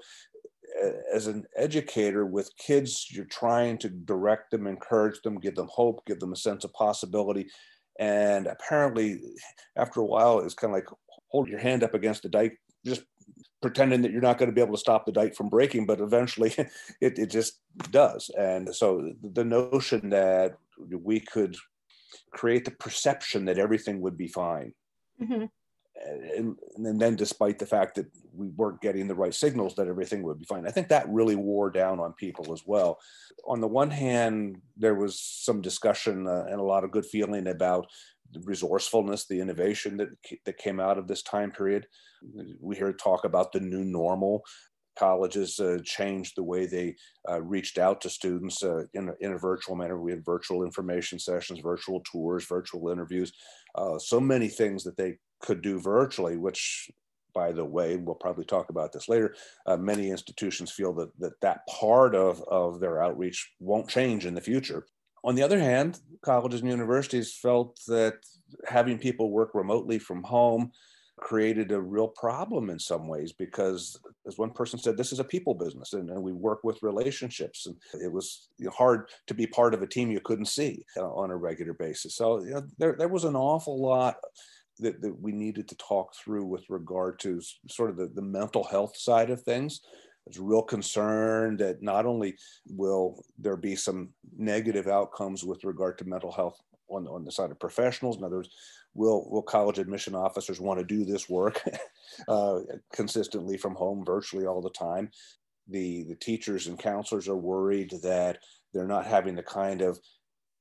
uh, 0.83 0.91
as 1.13 1.27
an 1.27 1.45
educator 1.55 2.25
with 2.25 2.55
kids, 2.57 3.07
you're 3.11 3.25
trying 3.25 3.77
to 3.77 3.89
direct 3.89 4.49
them, 4.49 4.65
encourage 4.65 5.21
them, 5.21 5.39
give 5.39 5.55
them 5.55 5.69
hope, 5.71 6.03
give 6.07 6.19
them 6.19 6.33
a 6.33 6.37
sense 6.37 6.63
of 6.63 6.73
possibility. 6.73 7.47
And 7.99 8.47
apparently, 8.47 9.19
after 9.75 9.99
a 9.99 10.05
while, 10.05 10.39
it's 10.39 10.53
kind 10.53 10.73
of 10.73 10.75
like, 10.75 10.87
hold 11.29 11.47
your 11.47 11.59
hand 11.59 11.83
up 11.83 11.93
against 11.93 12.23
the 12.23 12.29
dike, 12.29 12.59
just 12.85 13.03
pretending 13.61 14.01
that 14.01 14.11
you're 14.11 14.21
not 14.21 14.37
going 14.37 14.49
to 14.49 14.55
be 14.55 14.61
able 14.61 14.73
to 14.73 14.79
stop 14.79 15.05
the 15.05 15.11
dike 15.11 15.35
from 15.35 15.49
breaking, 15.49 15.85
but 15.85 15.99
eventually 15.99 16.53
it, 17.01 17.19
it 17.19 17.29
just 17.29 17.59
does. 17.91 18.29
And 18.37 18.73
so 18.73 19.13
the 19.21 19.43
notion 19.43 20.09
that 20.09 20.57
we 20.91 21.19
could 21.19 21.55
create 22.31 22.65
the 22.65 22.71
perception 22.71 23.45
that 23.45 23.59
everything 23.59 24.01
would 24.01 24.17
be 24.17 24.27
fine. 24.27 24.73
Mm-hmm. 25.21 25.45
And, 26.37 26.55
and, 26.77 27.01
then 27.01 27.17
despite 27.17 27.59
the 27.59 27.65
fact 27.65 27.95
that 27.95 28.05
we 28.33 28.47
weren't 28.47 28.79
getting 28.79 29.07
the 29.07 29.15
right 29.15 29.33
signals 29.33 29.75
that 29.75 29.87
everything 29.87 30.23
would 30.23 30.39
be 30.39 30.45
fine 30.45 30.65
i 30.65 30.71
think 30.71 30.87
that 30.87 31.09
really 31.09 31.35
wore 31.35 31.69
down 31.69 31.99
on 31.99 32.13
people 32.13 32.53
as 32.53 32.63
well 32.65 32.97
on 33.45 33.59
the 33.59 33.67
one 33.67 33.91
hand 33.91 34.61
there 34.77 34.95
was 34.95 35.19
some 35.19 35.59
discussion 35.61 36.25
uh, 36.25 36.45
and 36.49 36.61
a 36.61 36.63
lot 36.63 36.85
of 36.85 36.91
good 36.91 37.05
feeling 37.05 37.47
about 37.47 37.85
the 38.33 38.41
resourcefulness, 38.41 39.25
the 39.25 39.39
innovation 39.39 39.97
that 39.97 40.09
that 40.45 40.57
came 40.57 40.79
out 40.79 40.97
of 40.97 41.07
this 41.07 41.23
time 41.23 41.51
period. 41.51 41.87
We 42.59 42.75
hear 42.75 42.93
talk 42.93 43.25
about 43.25 43.51
the 43.51 43.59
new 43.59 43.83
normal. 43.83 44.43
Colleges 44.97 45.59
uh, 45.59 45.79
changed 45.85 46.33
the 46.35 46.43
way 46.43 46.65
they 46.65 46.95
uh, 47.29 47.41
reached 47.41 47.77
out 47.77 48.01
to 48.01 48.09
students 48.09 48.61
uh, 48.63 48.83
in, 48.93 49.07
a, 49.07 49.13
in 49.21 49.31
a 49.31 49.37
virtual 49.37 49.77
manner. 49.77 49.97
We 49.97 50.11
had 50.11 50.25
virtual 50.25 50.63
information 50.63 51.19
sessions, 51.19 51.59
virtual 51.61 52.01
tours, 52.01 52.45
virtual 52.45 52.89
interviews, 52.89 53.31
uh, 53.75 53.97
so 53.97 54.19
many 54.19 54.49
things 54.49 54.83
that 54.83 54.97
they 54.97 55.17
could 55.39 55.61
do 55.61 55.79
virtually, 55.79 56.35
which 56.35 56.91
by 57.33 57.51
the 57.51 57.63
way, 57.63 57.95
we'll 57.95 58.15
probably 58.15 58.45
talk 58.45 58.69
about 58.69 58.91
this 58.91 59.07
later. 59.07 59.35
Uh, 59.65 59.77
many 59.77 60.09
institutions 60.09 60.71
feel 60.71 60.93
that, 60.93 61.09
that 61.19 61.39
that 61.41 61.65
part 61.67 62.15
of, 62.15 62.43
of 62.49 62.79
their 62.79 63.01
outreach 63.01 63.51
won't 63.59 63.87
change 63.87 64.25
in 64.25 64.33
the 64.33 64.41
future. 64.41 64.85
On 65.23 65.35
the 65.35 65.43
other 65.43 65.59
hand, 65.59 65.99
colleges 66.21 66.61
and 66.61 66.69
universities 66.69 67.33
felt 67.33 67.79
that 67.87 68.15
having 68.67 68.97
people 68.97 69.31
work 69.31 69.51
remotely 69.53 69.99
from 69.99 70.23
home 70.23 70.71
created 71.19 71.71
a 71.71 71.79
real 71.79 72.07
problem 72.07 72.69
in 72.69 72.79
some 72.79 73.07
ways 73.07 73.33
because 73.33 73.99
as 74.25 74.37
one 74.37 74.51
person 74.51 74.79
said 74.79 74.95
this 74.95 75.11
is 75.11 75.19
a 75.19 75.23
people 75.23 75.53
business 75.53 75.91
and, 75.91 76.09
and 76.09 76.21
we 76.21 76.31
work 76.31 76.63
with 76.63 76.81
relationships 76.81 77.67
and 77.67 77.75
it 78.01 78.11
was 78.11 78.47
hard 78.71 79.09
to 79.27 79.33
be 79.33 79.45
part 79.45 79.73
of 79.73 79.81
a 79.81 79.87
team 79.87 80.09
you 80.09 80.21
couldn't 80.21 80.45
see 80.45 80.83
uh, 80.97 81.11
on 81.13 81.29
a 81.29 81.35
regular 81.35 81.73
basis. 81.73 82.15
So 82.15 82.41
you 82.41 82.51
know, 82.51 82.63
there, 82.77 82.95
there 82.97 83.09
was 83.09 83.25
an 83.25 83.35
awful 83.35 83.81
lot 83.81 84.15
that, 84.79 85.01
that 85.01 85.19
we 85.21 85.33
needed 85.33 85.67
to 85.67 85.75
talk 85.75 86.15
through 86.15 86.45
with 86.45 86.63
regard 86.69 87.19
to 87.19 87.41
sort 87.69 87.89
of 87.89 87.97
the, 87.97 88.07
the 88.07 88.21
mental 88.21 88.63
health 88.63 88.95
side 88.95 89.29
of 89.29 89.41
things 89.41 89.81
there's 90.29 90.39
real 90.39 90.61
concern 90.61 91.57
that 91.57 91.81
not 91.81 92.05
only 92.05 92.35
will 92.67 93.23
there 93.39 93.57
be 93.57 93.75
some 93.75 94.09
negative 94.37 94.87
outcomes 94.87 95.43
with 95.43 95.63
regard 95.63 95.97
to 95.97 96.05
mental 96.05 96.31
health 96.31 96.61
on, 96.87 97.07
on 97.07 97.25
the 97.25 97.31
side 97.31 97.49
of 97.49 97.59
professionals, 97.59 98.17
in 98.17 98.23
other 98.23 98.37
words, 98.37 98.49
will, 98.93 99.27
will 99.31 99.41
college 99.41 99.79
admission 99.79 100.13
officers 100.13 100.59
want 100.59 100.79
to 100.79 100.85
do 100.85 101.03
this 101.03 101.27
work 101.27 101.63
uh, 102.27 102.59
consistently 102.93 103.57
from 103.57 103.73
home 103.73 104.05
virtually 104.05 104.45
all 104.45 104.61
the 104.61 104.69
time? 104.69 105.09
The, 105.67 106.03
the 106.03 106.15
teachers 106.15 106.67
and 106.67 106.77
counselors 106.77 107.27
are 107.27 107.35
worried 107.35 107.91
that 108.03 108.37
they're 108.71 108.87
not 108.87 109.07
having 109.07 109.35
the 109.35 109.43
kind 109.43 109.81
of 109.81 109.99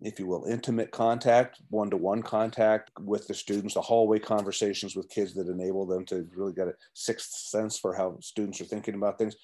if 0.01 0.19
you 0.19 0.27
will, 0.27 0.45
intimate 0.45 0.93
contact, 0.93 1.61
one 1.71 1.91
to 1.91 1.97
one 1.97 2.23
contact 2.23 2.93
with 3.01 3.27
the 3.27 3.35
students, 3.35 3.75
the 3.75 3.81
hallway 3.81 4.19
conversations 4.19 4.95
with 4.95 5.09
kids 5.09 5.35
that 5.35 5.49
enable 5.49 5.87
them 5.87 6.05
to 6.07 6.25
really 6.37 6.53
get 6.53 6.69
a 6.69 6.75
sixth 6.95 7.33
sense 7.33 7.79
for 7.79 7.93
how 7.95 8.17
students 8.21 8.61
are 8.61 8.65
thinking 8.65 8.95
about 8.95 9.19
things. 9.19 9.35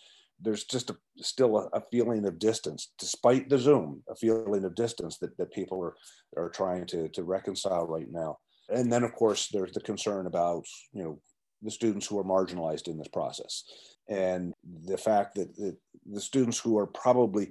There's 0.41 0.65
just 0.65 0.91
a, 0.91 0.97
still 1.17 1.57
a, 1.57 1.69
a, 1.77 1.83
feeling 1.91 2.27
of 2.27 2.39
distance, 2.39 2.93
despite 2.99 3.49
the 3.49 3.59
Zoom, 3.59 4.03
a 4.09 4.15
feeling 4.15 4.65
of 4.65 4.75
distance 4.75 5.19
that, 5.19 5.37
that 5.39 5.53
people 5.53 5.83
are, 5.83 5.95
are 6.37 6.51
trying 6.51 6.87
to, 6.87 7.09
to 7.11 7.25
reconcile 7.25 7.87
right 7.87 8.11
now. 8.11 8.39
And 8.69 8.93
then, 8.93 9.05
of 9.05 9.15
course, 9.15 9.49
there's 9.53 9.73
the 9.73 9.81
concern 9.81 10.27
about, 10.27 10.65
you 10.93 11.03
know, 11.03 11.21
the 11.63 11.71
students 11.71 12.07
who 12.07 12.19
are 12.19 12.25
marginalized 12.25 12.89
in 12.89 12.99
this 12.99 13.09
process 13.09 13.65
and 14.09 14.53
the 14.85 14.99
fact 14.99 15.35
that, 15.37 15.57
that 15.57 15.77
the 16.07 16.21
students 16.21 16.59
who 16.59 16.77
are 16.79 16.87
probably 16.87 17.51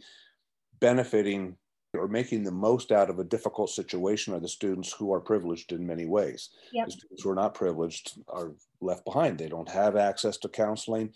benefiting 0.79 1.57
or 1.95 2.07
making 2.07 2.43
the 2.43 2.51
most 2.51 2.91
out 2.91 3.09
of 3.09 3.19
a 3.19 3.23
difficult 3.23 3.69
situation 3.69 4.33
are 4.33 4.39
the 4.39 4.47
students 4.47 4.91
who 4.91 5.13
are 5.13 5.19
privileged 5.19 5.71
in 5.71 5.85
many 5.85 6.05
ways. 6.05 6.49
Yep. 6.71 6.87
The 6.87 6.91
students 6.91 7.23
who 7.23 7.29
are 7.29 7.35
not 7.35 7.53
privileged 7.53 8.19
are 8.27 8.53
left 8.81 9.05
behind. 9.05 9.37
They 9.37 9.47
don't 9.47 9.69
have 9.69 9.95
access 9.95 10.37
to 10.37 10.49
counseling 10.49 11.13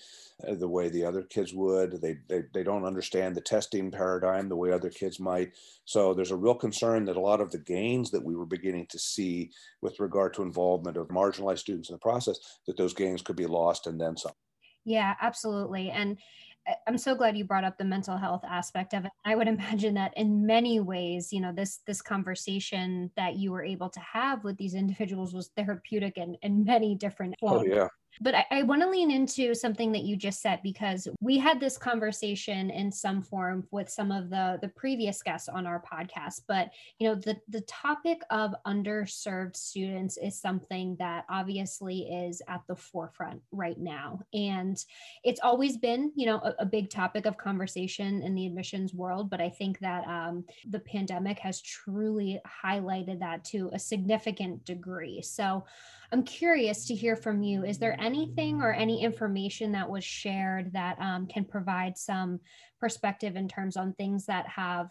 uh, 0.48 0.54
the 0.54 0.68
way 0.68 0.90
the 0.90 1.04
other 1.04 1.24
kids 1.24 1.52
would. 1.54 2.00
They, 2.00 2.18
they, 2.30 2.44
they 2.54 2.64
don't 2.64 2.86
understand 2.86 3.34
the 3.34 3.42
testing 3.42 3.90
paradigm 3.90 4.50
the 4.50 4.56
way 4.56 4.72
other 4.72 4.92
kids 4.92 5.20
might. 5.20 5.54
So 5.86 6.14
there's 6.14 6.32
a 6.32 6.36
real 6.36 6.56
concern 6.56 7.06
that 7.06 7.18
a 7.18 7.22
lot 7.22 7.42
of 7.42 7.52
the 7.52 7.58
gains 7.58 8.12
that 8.12 8.24
we 8.24 8.36
were 8.36 8.46
beginning 8.46 8.86
to 8.92 9.00
see 9.00 9.50
with 9.82 10.00
regard 10.00 10.36
to 10.36 10.44
involvement 10.44 10.96
of 10.96 11.08
marginalized 11.08 11.60
students 11.60 11.90
in 11.90 11.96
the 11.96 12.00
process, 12.00 12.38
that 12.68 12.78
those 12.78 12.94
gains 12.94 13.24
could 13.24 13.36
be 13.36 13.48
lost 13.48 13.88
and 13.88 14.00
then 14.00 14.16
some. 14.16 14.34
Yeah, 14.86 15.16
absolutely. 15.22 15.90
And 15.90 16.18
I'm 16.86 16.98
so 16.98 17.16
glad 17.16 17.38
you 17.38 17.46
brought 17.46 17.64
up 17.64 17.78
the 17.78 17.86
mental 17.86 18.18
health 18.18 18.44
aspect 18.48 18.94
of 18.94 19.06
it. 19.06 19.12
I 19.26 19.36
would 19.36 19.48
imagine 19.58 19.94
that 19.96 20.14
in 20.18 20.46
many 20.46 20.80
ways, 20.80 21.32
you 21.32 21.42
know, 21.42 21.52
this 21.52 21.80
this 21.88 22.02
conversation 22.02 23.12
that 23.16 23.36
you 23.36 23.52
were 23.52 23.64
able 23.64 23.90
to 23.90 24.00
have 24.00 24.44
with 24.44 24.58
these 24.58 24.74
individuals 24.74 25.34
was 25.34 25.50
therapeutic 25.56 26.18
in, 26.18 26.36
in 26.42 26.64
many 26.64 26.96
different. 26.96 27.36
Oh 27.42 27.64
yeah. 27.64 27.88
But 28.22 28.36
I, 28.36 28.46
I 28.52 28.64
want 28.64 28.82
to 28.82 28.90
lean 28.90 29.12
into 29.12 29.54
something 29.54 29.92
that 29.92 30.04
you 30.04 30.16
just 30.16 30.42
said 30.42 30.60
because 30.64 31.08
we 31.22 31.38
had 31.38 31.60
this 31.60 31.78
conversation 31.78 32.70
in 32.70 32.92
some 32.92 33.22
form 33.22 33.66
with 33.72 33.90
some 33.90 34.12
of 34.12 34.30
the 34.30 34.60
the 34.62 34.70
previous 34.70 35.22
guests 35.22 35.50
on 35.50 35.68
our 35.68 35.82
podcast. 35.82 36.42
But 36.48 36.72
you 37.00 37.08
know, 37.08 37.16
the 37.16 37.38
the 37.50 37.62
topic 37.62 38.22
of 38.30 38.56
underserved 38.66 39.56
students 39.56 40.18
is 40.18 40.40
something 40.40 40.96
that 41.00 41.26
obviously 41.30 42.02
is 42.10 42.42
at 42.48 42.62
the 42.68 42.76
forefront 42.76 43.42
right 43.52 43.80
now, 43.80 44.20
and 44.34 44.84
it's 45.24 45.42
always 45.42 45.78
been 45.78 46.12
you 46.16 46.26
know 46.26 46.38
a, 46.38 46.56
a 46.60 46.66
big 46.66 46.90
topic 46.90 47.26
of 47.26 47.38
conversation 47.38 48.22
in 48.22 48.36
the 48.36 48.46
admissions 48.46 48.94
world. 48.94 49.30
But 49.30 49.42
I 49.42 49.50
think 49.50 49.80
that 49.80 50.08
um, 50.08 50.46
the 50.70 50.80
pandemic 50.80 51.40
has 51.40 51.62
truly 51.62 52.40
highlighted 52.64 53.20
that 53.20 53.44
to 53.46 53.70
a 53.74 53.80
significant 53.80 54.66
degree. 54.66 55.22
So 55.22 55.66
I'm 56.12 56.24
curious 56.24 56.86
to 56.86 56.96
hear 56.96 57.16
from 57.16 57.44
you. 57.44 57.66
Is 57.66 57.80
there 57.80 58.00
anything 58.00 58.62
or 58.62 58.72
any 58.72 59.04
information 59.04 59.74
that 59.74 59.90
was 59.90 60.04
shared 60.04 60.72
that 60.74 60.98
um, 61.00 61.28
can 61.28 61.44
provide 61.44 61.98
some 61.98 62.40
perspective 62.80 63.36
in 63.36 63.48
terms 63.48 63.76
on 63.76 63.94
things 63.94 64.26
that 64.28 64.48
have 64.48 64.90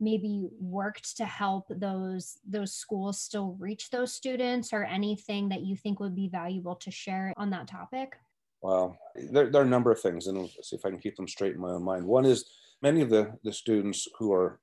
maybe 0.00 0.48
worked 0.60 1.16
to 1.16 1.24
help 1.24 1.64
those 1.70 2.38
those 2.46 2.74
schools 2.74 3.18
still 3.18 3.56
reach 3.58 3.88
those 3.90 4.12
students 4.12 4.72
or 4.72 4.84
anything 4.84 5.48
that 5.48 5.62
you 5.62 5.74
think 5.74 6.00
would 6.00 6.14
be 6.14 6.28
valuable 6.28 6.74
to 6.74 6.90
share 6.90 7.32
on 7.36 7.50
that 7.50 7.68
topic? 7.68 8.16
Well, 8.60 8.98
there, 9.14 9.48
there 9.50 9.62
are 9.62 9.64
a 9.64 9.68
number 9.68 9.92
of 9.92 10.00
things, 10.00 10.26
and 10.26 10.38
let's 10.38 10.70
see 10.70 10.76
if 10.76 10.84
I 10.84 10.90
can 10.90 10.98
keep 10.98 11.16
them 11.16 11.28
straight 11.28 11.54
in 11.54 11.60
my 11.60 11.70
own 11.70 11.84
mind. 11.84 12.04
One 12.04 12.24
is 12.24 12.44
many 12.82 13.00
of 13.02 13.10
the, 13.10 13.32
the 13.44 13.52
students 13.52 14.08
who 14.18 14.32
are 14.32 14.58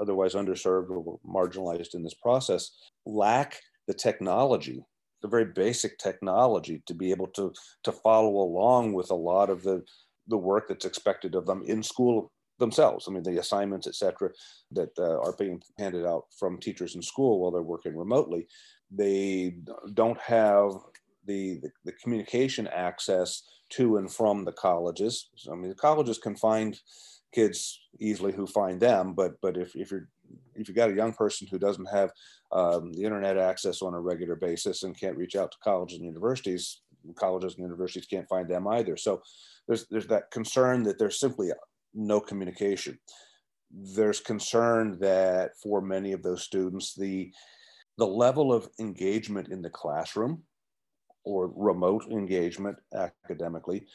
otherwise 0.00 0.34
underserved 0.34 0.90
or 0.90 1.18
marginalized 1.24 1.94
in 1.94 2.02
this 2.02 2.14
process 2.14 2.72
lack 3.06 3.60
the 3.86 3.94
technology 3.94 4.84
the 5.24 5.28
very 5.36 5.46
basic 5.46 5.96
technology 5.96 6.82
to 6.84 6.92
be 6.92 7.10
able 7.10 7.26
to 7.28 7.50
to 7.82 7.90
follow 7.90 8.34
along 8.46 8.92
with 8.92 9.10
a 9.10 9.22
lot 9.32 9.48
of 9.48 9.62
the 9.62 9.82
the 10.28 10.36
work 10.36 10.68
that's 10.68 10.84
expected 10.84 11.34
of 11.34 11.46
them 11.46 11.62
in 11.66 11.82
school 11.82 12.30
themselves. 12.58 13.06
I 13.08 13.10
mean, 13.10 13.22
the 13.22 13.40
assignments, 13.40 13.86
et 13.86 13.94
cetera, 13.94 14.28
that 14.72 14.90
uh, 14.98 15.18
are 15.24 15.34
being 15.38 15.62
handed 15.78 16.04
out 16.06 16.24
from 16.38 16.60
teachers 16.60 16.94
in 16.94 17.02
school 17.02 17.40
while 17.40 17.50
they're 17.50 17.72
working 17.74 17.96
remotely, 17.96 18.46
they 18.90 19.56
don't 19.94 20.20
have 20.20 20.72
the, 21.24 21.58
the, 21.62 21.70
the 21.86 21.92
communication 21.92 22.66
access 22.68 23.42
to 23.70 23.96
and 23.96 24.12
from 24.12 24.44
the 24.44 24.52
colleges. 24.52 25.30
So, 25.36 25.52
I 25.52 25.56
mean, 25.56 25.70
the 25.70 25.74
colleges 25.88 26.18
can 26.18 26.36
find 26.36 26.78
kids 27.34 27.80
easily 27.98 28.32
who 28.32 28.46
find 28.46 28.78
them, 28.78 29.14
but 29.14 29.32
but 29.40 29.56
if, 29.56 29.74
if 29.74 29.90
you're 29.90 30.08
if 30.54 30.68
you've 30.68 30.76
got 30.76 30.90
a 30.90 31.00
young 31.00 31.12
person 31.12 31.48
who 31.50 31.58
doesn't 31.58 31.90
have 31.98 32.10
um, 32.54 32.92
the 32.92 33.02
internet 33.02 33.36
access 33.36 33.82
on 33.82 33.94
a 33.94 34.00
regular 34.00 34.36
basis 34.36 34.84
and 34.84 34.98
can't 34.98 35.16
reach 35.16 35.34
out 35.34 35.50
to 35.52 35.58
colleges 35.62 35.98
and 35.98 36.06
universities, 36.06 36.82
colleges 37.16 37.54
and 37.54 37.64
universities 37.64 38.06
can't 38.06 38.28
find 38.28 38.48
them 38.48 38.66
either. 38.68 38.96
So 38.96 39.22
there's 39.66 39.86
there's 39.88 40.06
that 40.06 40.30
concern 40.30 40.84
that 40.84 40.98
there's 40.98 41.20
simply 41.20 41.50
no 41.92 42.20
communication. 42.20 42.98
There's 43.70 44.20
concern 44.20 44.98
that 45.00 45.50
for 45.62 45.80
many 45.80 46.12
of 46.12 46.22
those 46.22 46.42
students, 46.42 46.94
the 46.94 47.32
the 47.98 48.06
level 48.06 48.52
of 48.52 48.68
engagement 48.78 49.48
in 49.48 49.60
the 49.60 49.70
classroom 49.70 50.42
or 51.24 51.52
remote 51.56 52.06
engagement 52.10 52.76
academically 52.94 53.86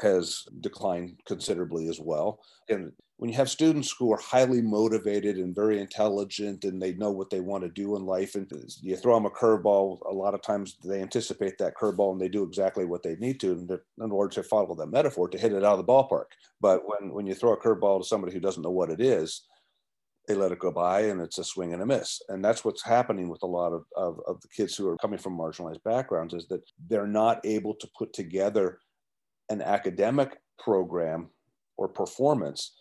has 0.00 0.44
declined 0.60 1.20
considerably 1.26 1.88
as 1.88 2.00
well. 2.00 2.40
And 2.68 2.92
when 3.18 3.30
you 3.30 3.36
have 3.36 3.48
students 3.48 3.94
who 3.98 4.12
are 4.12 4.18
highly 4.18 4.60
motivated 4.60 5.36
and 5.36 5.54
very 5.54 5.80
intelligent 5.80 6.64
and 6.64 6.80
they 6.80 6.92
know 6.94 7.10
what 7.10 7.30
they 7.30 7.40
want 7.40 7.64
to 7.64 7.70
do 7.70 7.96
in 7.96 8.04
life 8.04 8.34
and 8.34 8.50
you 8.82 8.96
throw 8.96 9.14
them 9.14 9.26
a 9.26 9.30
curveball 9.30 9.98
a 10.06 10.12
lot 10.12 10.34
of 10.34 10.42
times 10.42 10.76
they 10.84 11.00
anticipate 11.00 11.56
that 11.58 11.74
curveball 11.76 12.12
and 12.12 12.20
they 12.20 12.28
do 12.28 12.42
exactly 12.42 12.84
what 12.84 13.02
they 13.02 13.16
need 13.16 13.40
to 13.40 13.52
in, 13.52 14.10
order 14.10 14.34
to 14.34 14.42
follow 14.42 14.74
that 14.74 14.86
metaphor 14.86 15.28
to 15.28 15.38
hit 15.38 15.52
it 15.52 15.64
out 15.64 15.78
of 15.78 15.86
the 15.86 15.92
ballpark 15.92 16.26
but 16.60 16.82
when, 16.86 17.12
when 17.12 17.26
you 17.26 17.34
throw 17.34 17.52
a 17.52 17.60
curveball 17.60 18.00
to 18.00 18.06
somebody 18.06 18.32
who 18.32 18.40
doesn't 18.40 18.62
know 18.62 18.70
what 18.70 18.90
it 18.90 19.00
is 19.00 19.46
they 20.28 20.34
let 20.34 20.50
it 20.50 20.58
go 20.58 20.72
by 20.72 21.02
and 21.02 21.20
it's 21.20 21.38
a 21.38 21.44
swing 21.44 21.72
and 21.72 21.82
a 21.82 21.86
miss 21.86 22.20
and 22.28 22.44
that's 22.44 22.64
what's 22.64 22.84
happening 22.84 23.28
with 23.28 23.42
a 23.42 23.46
lot 23.46 23.72
of, 23.72 23.84
of, 23.96 24.20
of 24.26 24.40
the 24.40 24.48
kids 24.48 24.76
who 24.76 24.88
are 24.88 24.96
coming 24.98 25.18
from 25.18 25.38
marginalized 25.38 25.82
backgrounds 25.84 26.34
is 26.34 26.46
that 26.48 26.62
they're 26.88 27.06
not 27.06 27.40
able 27.44 27.74
to 27.74 27.88
put 27.96 28.12
together 28.12 28.78
an 29.48 29.62
academic 29.62 30.38
program 30.58 31.28
or 31.76 31.88
performance 31.88 32.72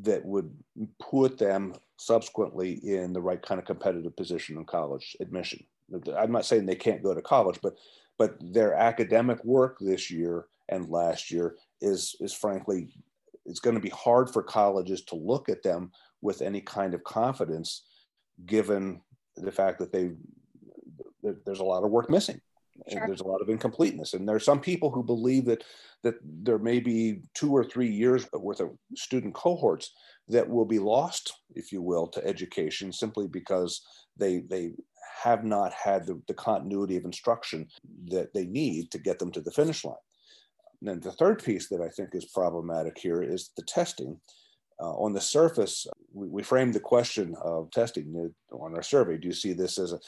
that 0.00 0.24
would 0.24 0.54
put 1.00 1.38
them 1.38 1.74
subsequently 1.96 2.74
in 2.84 3.12
the 3.12 3.20
right 3.20 3.42
kind 3.42 3.58
of 3.58 3.66
competitive 3.66 4.16
position 4.16 4.56
in 4.56 4.64
college 4.64 5.16
admission. 5.20 5.64
I'm 6.16 6.32
not 6.32 6.44
saying 6.44 6.66
they 6.66 6.76
can't 6.76 7.02
go 7.02 7.14
to 7.14 7.22
college, 7.22 7.58
but 7.62 7.74
but 8.18 8.36
their 8.40 8.74
academic 8.74 9.42
work 9.44 9.78
this 9.80 10.10
year 10.10 10.46
and 10.68 10.90
last 10.90 11.30
year 11.30 11.56
is 11.80 12.16
is 12.20 12.34
frankly 12.34 12.88
it's 13.46 13.60
going 13.60 13.76
to 13.76 13.80
be 13.80 13.88
hard 13.90 14.30
for 14.30 14.42
colleges 14.42 15.02
to 15.04 15.14
look 15.14 15.48
at 15.48 15.62
them 15.62 15.90
with 16.20 16.42
any 16.42 16.60
kind 16.60 16.94
of 16.94 17.04
confidence 17.04 17.84
given 18.44 19.00
the 19.36 19.52
fact 19.52 19.78
that 19.78 19.92
they 19.92 20.10
there's 21.44 21.60
a 21.60 21.64
lot 21.64 21.84
of 21.84 21.90
work 21.90 22.10
missing 22.10 22.40
Sure. 22.86 23.06
There's 23.06 23.20
a 23.20 23.26
lot 23.26 23.42
of 23.42 23.48
incompleteness, 23.48 24.14
and 24.14 24.28
there 24.28 24.36
are 24.36 24.40
some 24.40 24.60
people 24.60 24.90
who 24.90 25.02
believe 25.02 25.44
that 25.46 25.64
that 26.04 26.14
there 26.22 26.58
may 26.58 26.78
be 26.78 27.22
two 27.34 27.54
or 27.54 27.64
three 27.64 27.90
years 27.90 28.26
worth 28.32 28.60
of 28.60 28.70
student 28.94 29.34
cohorts 29.34 29.92
that 30.28 30.48
will 30.48 30.64
be 30.64 30.78
lost, 30.78 31.32
if 31.56 31.72
you 31.72 31.82
will, 31.82 32.06
to 32.06 32.24
education 32.24 32.92
simply 32.92 33.26
because 33.26 33.84
they 34.16 34.40
they 34.48 34.72
have 35.22 35.44
not 35.44 35.72
had 35.72 36.06
the, 36.06 36.20
the 36.28 36.34
continuity 36.34 36.96
of 36.96 37.04
instruction 37.04 37.66
that 38.06 38.32
they 38.32 38.46
need 38.46 38.90
to 38.92 38.98
get 38.98 39.18
them 39.18 39.32
to 39.32 39.40
the 39.40 39.50
finish 39.50 39.84
line. 39.84 39.96
And 40.80 40.88
then 40.88 41.00
the 41.00 41.12
third 41.12 41.42
piece 41.42 41.68
that 41.68 41.80
I 41.80 41.88
think 41.88 42.10
is 42.12 42.26
problematic 42.26 42.96
here 42.96 43.22
is 43.22 43.50
the 43.56 43.64
testing 43.64 44.20
uh, 44.80 44.92
on 44.92 45.12
the 45.12 45.20
surface, 45.20 45.86
we, 46.12 46.28
we 46.28 46.42
framed 46.42 46.74
the 46.74 46.80
question 46.80 47.34
of 47.42 47.70
testing 47.70 48.32
on 48.52 48.74
our 48.74 48.82
survey. 48.82 49.16
Do 49.16 49.28
you 49.28 49.34
see 49.34 49.52
this 49.52 49.78
as 49.78 49.92
a, 49.92 49.98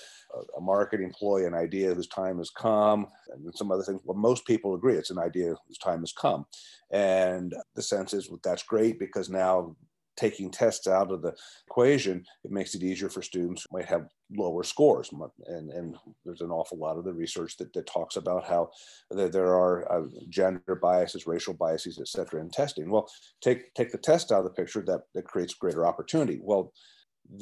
a 0.56 0.60
marketing 0.60 1.12
ploy, 1.16 1.46
an 1.46 1.54
idea 1.54 1.94
whose 1.94 2.06
time 2.06 2.38
has 2.38 2.50
come, 2.50 3.06
and 3.30 3.54
some 3.54 3.72
other 3.72 3.82
things? 3.82 4.00
Well, 4.04 4.16
most 4.16 4.46
people 4.46 4.74
agree 4.74 4.94
it's 4.94 5.10
an 5.10 5.18
idea 5.18 5.54
whose 5.66 5.78
time 5.78 6.00
has 6.00 6.12
come. 6.12 6.46
And 6.90 7.54
the 7.74 7.82
sense 7.82 8.14
is 8.14 8.30
well, 8.30 8.40
that's 8.44 8.62
great 8.62 8.98
because 8.98 9.28
now 9.28 9.76
taking 10.20 10.50
tests 10.50 10.86
out 10.86 11.10
of 11.12 11.20
the 11.22 11.32
equation, 11.68 12.16
it 12.46 12.52
makes 12.58 12.74
it 12.74 12.82
easier 12.82 13.10
for 13.10 13.22
students 13.22 13.62
who 13.62 13.76
might 13.76 13.90
have 13.94 14.04
lower 14.42 14.64
scores. 14.72 15.08
And, 15.56 15.66
and 15.76 15.96
there's 16.24 16.44
an 16.46 16.56
awful 16.58 16.78
lot 16.78 16.98
of 16.98 17.04
the 17.04 17.12
research 17.24 17.52
that, 17.56 17.72
that 17.74 17.86
talks 17.86 18.16
about 18.16 18.44
how 18.52 18.62
there 19.10 19.52
are 19.64 19.76
uh, 19.94 20.06
gender 20.28 20.76
biases, 20.88 21.26
racial 21.34 21.54
biases, 21.54 21.98
et 22.00 22.08
cetera, 22.14 22.40
in 22.40 22.50
testing. 22.50 22.90
Well, 22.90 23.06
take, 23.46 23.60
take 23.74 23.90
the 23.92 23.98
test 24.10 24.30
out 24.32 24.44
of 24.44 24.48
the 24.48 24.58
picture, 24.60 24.82
that, 24.86 25.02
that 25.14 25.30
creates 25.32 25.54
greater 25.54 25.86
opportunity. 25.86 26.38
Well, 26.42 26.72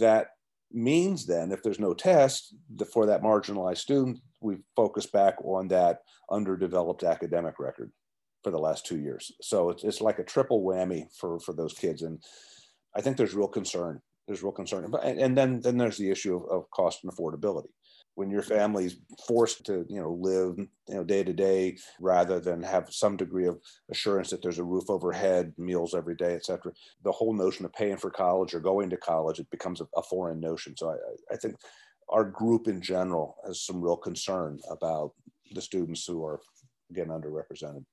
that 0.06 0.24
means 0.70 1.26
then 1.26 1.50
if 1.50 1.62
there's 1.62 1.80
no 1.80 1.94
test 1.94 2.54
the, 2.78 2.84
for 2.84 3.06
that 3.06 3.22
marginalized 3.22 3.78
student, 3.78 4.18
we 4.40 4.56
focus 4.76 5.06
back 5.06 5.34
on 5.42 5.68
that 5.68 6.00
underdeveloped 6.30 7.04
academic 7.14 7.58
record 7.58 7.90
for 8.44 8.52
the 8.52 8.64
last 8.68 8.86
two 8.86 8.98
years. 8.98 9.32
So 9.40 9.70
it's, 9.70 9.82
it's 9.88 10.00
like 10.00 10.20
a 10.20 10.24
triple 10.24 10.62
whammy 10.62 11.06
for, 11.18 11.40
for 11.40 11.54
those 11.54 11.74
kids. 11.74 12.02
And 12.02 12.22
I 12.98 13.00
think 13.00 13.16
there's 13.16 13.34
real 13.34 13.48
concern 13.48 14.02
there's 14.28 14.42
real 14.42 14.52
concern. 14.52 14.92
And, 15.02 15.36
then 15.36 15.60
then 15.60 15.78
there's 15.78 15.96
the 15.96 16.10
issue 16.10 16.36
of, 16.36 16.44
of 16.50 16.70
cost 16.70 17.02
and 17.02 17.12
affordability. 17.12 17.70
When 18.14 18.30
your 18.30 18.42
family's 18.42 18.96
forced 19.26 19.64
to 19.66 19.86
you 19.88 20.00
know 20.00 20.12
live 20.20 20.58
you 20.58 20.94
know 20.94 21.04
day 21.04 21.24
to 21.24 21.32
day 21.32 21.78
rather 22.00 22.38
than 22.38 22.62
have 22.62 22.92
some 22.92 23.16
degree 23.16 23.46
of 23.46 23.58
assurance 23.90 24.30
that 24.30 24.42
there's 24.42 24.58
a 24.58 24.64
roof 24.64 24.90
overhead, 24.90 25.54
meals 25.56 25.94
every 25.94 26.14
day, 26.14 26.34
et 26.34 26.44
cetera, 26.44 26.72
the 27.04 27.12
whole 27.12 27.32
notion 27.32 27.64
of 27.64 27.72
paying 27.72 27.96
for 27.96 28.10
college 28.10 28.54
or 28.54 28.60
going 28.60 28.90
to 28.90 28.96
college 28.96 29.38
it 29.38 29.50
becomes 29.50 29.80
a, 29.80 29.86
a 29.96 30.02
foreign 30.02 30.40
notion. 30.40 30.76
So 30.76 30.90
I, 30.90 31.34
I 31.34 31.36
think 31.36 31.54
our 32.08 32.24
group 32.24 32.68
in 32.68 32.82
general 32.82 33.36
has 33.46 33.62
some 33.62 33.80
real 33.80 33.96
concern 33.96 34.58
about 34.70 35.12
the 35.52 35.62
students 35.62 36.04
who 36.04 36.24
are 36.24 36.40
again 36.90 37.08
underrepresented. 37.08 37.84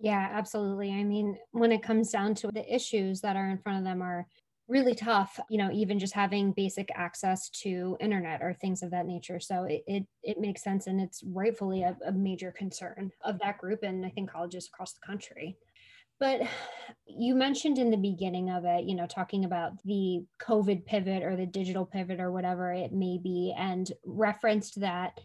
Yeah, 0.00 0.28
absolutely. 0.32 0.92
I 0.92 1.04
mean, 1.04 1.36
when 1.52 1.72
it 1.72 1.82
comes 1.82 2.10
down 2.10 2.34
to 2.36 2.48
the 2.52 2.74
issues 2.74 3.20
that 3.20 3.36
are 3.36 3.50
in 3.50 3.58
front 3.58 3.78
of 3.78 3.84
them 3.84 4.00
are 4.02 4.26
really 4.66 4.94
tough, 4.94 5.38
you 5.50 5.58
know, 5.58 5.70
even 5.72 5.98
just 5.98 6.14
having 6.14 6.52
basic 6.52 6.88
access 6.94 7.50
to 7.50 7.96
internet 8.00 8.40
or 8.40 8.54
things 8.54 8.82
of 8.82 8.90
that 8.92 9.04
nature. 9.06 9.40
So 9.40 9.64
it 9.64 9.82
it, 9.86 10.06
it 10.22 10.38
makes 10.38 10.62
sense 10.62 10.86
and 10.86 11.00
it's 11.00 11.22
rightfully 11.24 11.82
a, 11.82 11.96
a 12.06 12.12
major 12.12 12.52
concern 12.52 13.10
of 13.24 13.38
that 13.40 13.58
group 13.58 13.80
and 13.82 14.06
I 14.06 14.10
think 14.10 14.30
colleges 14.30 14.68
across 14.72 14.92
the 14.94 15.00
country. 15.06 15.56
But 16.18 16.42
you 17.06 17.34
mentioned 17.34 17.78
in 17.78 17.90
the 17.90 17.96
beginning 17.96 18.50
of 18.50 18.64
it, 18.66 18.84
you 18.84 18.94
know, 18.94 19.06
talking 19.06 19.44
about 19.44 19.82
the 19.84 20.22
COVID 20.40 20.84
pivot 20.84 21.22
or 21.22 21.34
the 21.34 21.46
digital 21.46 21.86
pivot 21.86 22.20
or 22.20 22.30
whatever 22.30 22.72
it 22.72 22.92
may 22.92 23.18
be, 23.22 23.54
and 23.56 23.90
referenced 24.04 24.80
that 24.80 25.18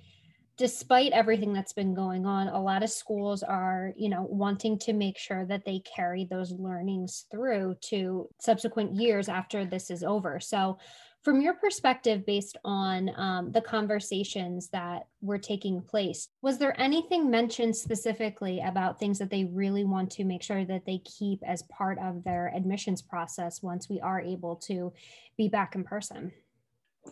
despite 0.58 1.12
everything 1.12 1.54
that's 1.54 1.74
been 1.74 1.94
going 1.94 2.26
on 2.26 2.48
a 2.48 2.62
lot 2.62 2.84
of 2.84 2.90
schools 2.90 3.44
are 3.44 3.94
you 3.96 4.10
know 4.10 4.26
wanting 4.30 4.78
to 4.80 4.94
make 4.94 5.18
sure 5.18 5.46
that 5.46 5.66
they 5.66 5.80
carry 5.80 6.26
those 6.26 6.52
learnings 6.52 7.26
through 7.32 7.76
to 7.82 8.28
subsequent 8.40 8.96
years 8.96 9.30
after 9.30 9.66
this 9.66 9.90
is 9.90 10.04
over. 10.04 10.40
So 10.40 10.78
from 11.26 11.42
your 11.42 11.56
perspective 11.56 12.24
based 12.24 12.56
on 12.64 13.10
um, 13.18 13.52
the 13.52 13.62
conversations 13.62 14.70
that 14.70 15.08
were 15.22 15.40
taking 15.40 15.82
place 15.82 16.30
was 16.44 16.60
there 16.60 16.80
anything 16.80 17.32
mentioned 17.32 17.76
specifically 17.76 18.62
about 18.64 19.00
things 19.00 19.18
that 19.18 19.32
they 19.32 19.46
really 19.46 19.84
want 19.84 20.12
to 20.12 20.24
make 20.24 20.44
sure 20.44 20.64
that 20.64 20.86
they 20.86 21.00
keep 21.00 21.40
as 21.44 21.64
part 21.64 21.98
of 21.98 22.24
their 22.24 22.54
admissions 22.56 23.02
process 23.02 23.64
once 23.64 23.90
we 23.90 24.00
are 24.02 24.22
able 24.22 24.56
to 24.56 24.94
be 25.36 25.48
back 25.48 25.74
in 25.74 25.84
person 25.84 26.32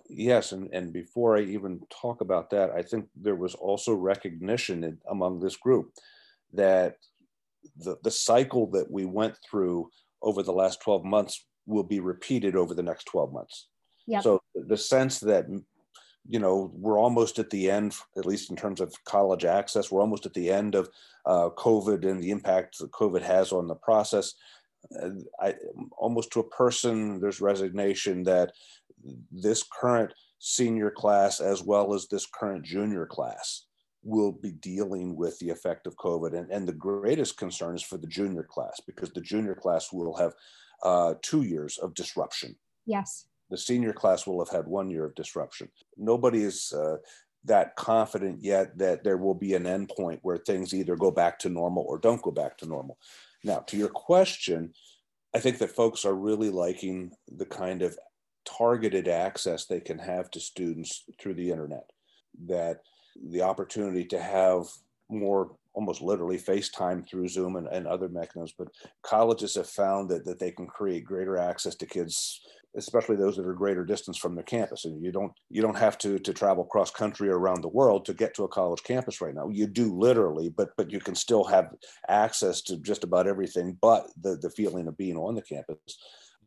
yes, 0.09 0.51
and, 0.51 0.73
and 0.73 0.93
before 0.93 1.38
I 1.38 1.41
even 1.41 1.81
talk 1.89 2.21
about 2.21 2.50
that, 2.51 2.71
I 2.71 2.81
think 2.81 3.07
there 3.15 3.35
was 3.35 3.55
also 3.55 3.93
recognition 3.93 4.83
in, 4.83 4.97
among 5.09 5.39
this 5.39 5.55
group 5.55 5.91
that 6.53 6.97
the, 7.77 7.97
the 8.03 8.12
cycle 8.12 8.69
that 8.71 8.89
we 8.89 9.05
went 9.05 9.35
through 9.50 9.89
over 10.21 10.43
the 10.43 10.53
last 10.53 10.81
12 10.81 11.03
months 11.03 11.45
will 11.65 11.83
be 11.83 12.00
repeated 12.00 12.55
over 12.55 12.73
the 12.73 12.83
next 12.83 13.05
12 13.05 13.33
months. 13.33 13.67
Yep. 14.07 14.23
So 14.23 14.41
the 14.55 14.77
sense 14.77 15.19
that 15.21 15.45
you 16.27 16.39
know 16.39 16.71
we're 16.73 17.00
almost 17.00 17.39
at 17.39 17.50
the 17.50 17.69
end, 17.69 17.95
at 18.17 18.25
least 18.25 18.50
in 18.50 18.55
terms 18.55 18.81
of 18.81 18.93
college 19.05 19.45
access, 19.45 19.91
we're 19.91 20.01
almost 20.01 20.25
at 20.25 20.33
the 20.33 20.50
end 20.50 20.75
of 20.75 20.89
uh, 21.25 21.50
COVID 21.57 22.05
and 22.09 22.21
the 22.21 22.31
impact 22.31 22.77
that 22.79 22.91
COVID 22.91 23.21
has 23.21 23.51
on 23.51 23.67
the 23.67 23.75
process. 23.75 24.33
Uh, 25.01 25.12
I 25.39 25.55
almost 25.97 26.31
to 26.31 26.41
a 26.41 26.50
person, 26.50 27.21
there's 27.21 27.39
resignation 27.39 28.23
that 28.23 28.51
this 29.31 29.63
current 29.63 30.13
senior 30.39 30.91
class 30.91 31.39
as 31.39 31.63
well 31.63 31.93
as 31.93 32.07
this 32.07 32.25
current 32.25 32.63
junior 32.63 33.05
class 33.05 33.65
will 34.03 34.31
be 34.31 34.51
dealing 34.51 35.15
with 35.15 35.39
the 35.39 35.50
effect 35.50 35.88
of 35.88 35.95
COVID. 35.95 36.38
And, 36.38 36.51
and 36.51 36.67
the 36.67 36.74
greatest 36.74 37.38
concern 37.38 37.75
is 37.75 37.81
for 37.81 37.98
the 37.98 38.07
junior 38.07 38.43
class 38.43 38.79
because 38.86 39.12
the 39.12 39.22
junior 39.22 39.55
class 39.55 39.93
will 39.93 40.15
have 40.17 40.33
uh, 40.83 41.13
two 41.22 41.43
years 41.43 41.77
of 41.77 41.93
disruption. 41.93 42.55
Yes. 42.86 43.27
The 43.50 43.57
senior 43.57 43.93
class 43.93 44.27
will 44.27 44.43
have 44.43 44.53
had 44.53 44.67
one 44.67 44.89
year 44.89 45.05
of 45.05 45.16
disruption. 45.16 45.70
Nobody 45.98 46.44
is 46.44 46.74
uh, 46.74 46.98
that 47.46 47.75
confident 47.75 48.44
yet 48.44 48.77
that 48.77 49.03
there 49.03 49.18
will 49.18 49.33
be 49.33 49.53
an 49.53 49.63
endpoint 49.63 50.20
where 50.22 50.37
things 50.37 50.74
either 50.74 50.96
go 50.96 51.11
back 51.11 51.39
to 51.39 51.50
normal 51.50 51.85
or 51.87 51.98
don't 51.98 52.22
go 52.22 52.31
back 52.31 52.57
to 52.57 52.66
normal. 52.66 52.98
Now, 53.44 53.59
to 53.68 53.77
your 53.77 53.89
question, 53.89 54.74
I 55.35 55.39
think 55.39 55.57
that 55.59 55.72
folks 55.72 56.05
are 56.05 56.16
really 56.16 56.50
liking 56.50 57.11
the 57.27 57.46
kind 57.46 57.81
of 57.81 57.98
targeted 58.46 59.08
access 59.08 59.66
they 59.66 59.79
can 59.79 60.00
have 60.00 60.29
to 60.32 60.40
students 60.40 61.03
through 61.20 61.36
the 61.36 61.51
internet. 61.51 61.90
That 62.48 62.82
the 63.29 63.42
opportunity 63.42 64.06
to 64.06 64.22
have 64.22 64.66
more 65.10 65.56
almost 65.74 66.01
literally 66.01 66.38
FaceTime 66.38 67.08
through 67.08 67.27
Zoom 67.27 67.56
and, 67.56 67.68
and 67.68 67.88
other 67.88 68.08
mechanisms, 68.08 68.53
but 68.58 68.68
colleges 69.01 69.56
have 69.56 69.70
found 69.70 70.10
that, 70.10 70.25
that 70.25 70.40
they 70.40 70.51
can 70.51 70.68
create 70.68 71.03
greater 71.03 71.38
access 71.38 71.75
to 71.75 71.86
kids, 71.88 72.42
especially 72.77 73.16
those 73.16 73.36
that 73.36 73.48
are 73.48 73.53
greater 73.53 73.84
distance 73.84 74.18
from 74.18 74.36
their 74.36 74.44
campus. 74.44 74.86
And 74.86 75.03
you 75.03 75.12
don't 75.12 75.32
you 75.50 75.62
don't 75.62 75.77
have 75.77 75.98
to 76.00 76.20
to 76.20 76.34
travel 76.34 76.64
cross 76.64 76.92
country 76.92 77.29
or 77.29 77.40
around 77.40 77.62
the 77.62 77.70
world 77.70 78.06
to 78.06 78.14
get 78.14 78.36
to 78.36 78.44
a 78.44 78.48
college 78.48 78.84
campus 78.84 79.20
right 79.20 79.34
now. 79.34 79.50
You 79.50 79.66
do 79.66 79.98
literally, 79.98 80.50
but 80.50 80.70
but 80.77 80.92
you 80.92 81.00
can 81.00 81.16
still 81.16 81.44
have 81.46 81.74
access 82.08 82.62
to 82.64 82.77
just 82.77 83.03
about 83.03 83.27
everything 83.27 83.77
but 83.82 84.08
the, 84.22 84.38
the 84.38 84.51
feeling 84.51 84.88
of 84.88 84.98
being 84.98 85.18
on 85.18 85.34
the 85.36 85.42
campus 85.42 85.77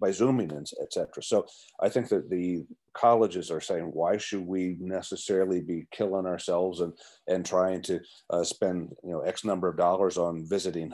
by 0.01 0.11
zooming 0.11 0.51
in, 0.51 0.65
et 0.83 0.93
cetera. 0.93 1.23
So 1.23 1.47
I 1.81 1.89
think 1.89 2.09
that 2.09 2.31
the 2.31 2.65
colleges 2.95 3.51
are 3.51 3.61
saying, 3.61 3.91
why 3.93 4.17
should 4.17 4.47
we 4.47 4.77
necessarily 4.81 5.61
be 5.61 5.87
killing 5.91 6.27
ourselves 6.27 6.81
and 6.81 6.93
and 7.29 7.45
trying 7.45 7.83
to 7.83 8.01
uh, 8.31 8.45
spend 8.45 8.95
you 9.05 9.13
know 9.13 9.21
X 9.21 9.45
number 9.45 9.69
of 9.69 9.77
dollars 9.77 10.17
on 10.19 10.47
visiting 10.49 10.93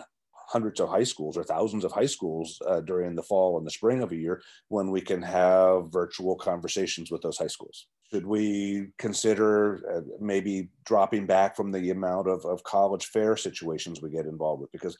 hundreds 0.52 0.80
of 0.80 0.88
high 0.88 1.04
schools 1.04 1.38
or 1.38 1.44
thousands 1.44 1.84
of 1.84 1.92
high 1.92 2.06
schools 2.06 2.60
uh, 2.68 2.80
during 2.80 3.14
the 3.14 3.22
fall 3.22 3.56
and 3.56 3.66
the 3.66 3.70
spring 3.70 4.02
of 4.02 4.12
a 4.12 4.16
year 4.16 4.42
when 4.68 4.90
we 4.90 5.00
can 5.00 5.22
have 5.22 5.90
virtual 5.90 6.36
conversations 6.36 7.10
with 7.10 7.22
those 7.22 7.38
high 7.38 7.46
schools? 7.46 7.86
Should 8.12 8.26
we 8.26 8.88
consider 8.98 9.80
uh, 9.90 10.00
maybe 10.20 10.68
dropping 10.84 11.26
back 11.26 11.56
from 11.56 11.72
the 11.72 11.90
amount 11.90 12.28
of, 12.28 12.44
of 12.44 12.62
college 12.64 13.06
fair 13.06 13.36
situations 13.38 14.02
we 14.02 14.10
get 14.10 14.26
involved 14.26 14.60
with? 14.60 14.72
Because 14.72 14.98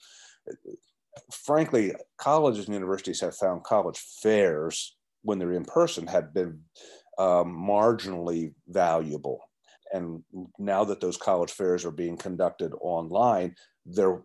uh, 0.50 0.54
frankly, 1.30 1.94
colleges 2.18 2.66
and 2.66 2.74
universities 2.74 3.20
have 3.20 3.36
found 3.36 3.64
college 3.64 3.98
fairs 4.22 4.96
when 5.22 5.38
they're 5.38 5.52
in 5.52 5.64
person 5.64 6.06
have 6.06 6.34
been 6.34 6.60
um, 7.18 7.56
marginally 7.56 8.54
valuable. 8.68 9.40
And 9.92 10.22
now 10.58 10.84
that 10.84 11.00
those 11.00 11.16
college 11.16 11.52
fairs 11.52 11.84
are 11.84 11.90
being 11.90 12.16
conducted 12.16 12.72
online, 12.80 13.54
they're 13.84 14.22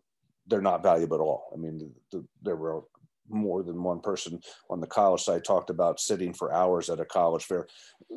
they're 0.50 0.62
not 0.62 0.82
valuable 0.82 1.16
at 1.16 1.22
all. 1.22 1.52
I 1.54 1.58
mean, 1.58 1.78
the, 1.78 2.18
the, 2.18 2.26
there 2.42 2.56
were 2.56 2.84
more 3.30 3.64
than 3.64 3.84
one 3.84 4.00
person 4.00 4.40
on 4.70 4.80
the 4.80 4.88
college 4.88 5.22
side 5.22 5.44
talked 5.44 5.70
about 5.70 6.00
sitting 6.00 6.34
for 6.34 6.54
hours 6.54 6.90
at 6.90 7.00
a 7.00 7.06
college 7.06 7.44
fair 7.44 7.68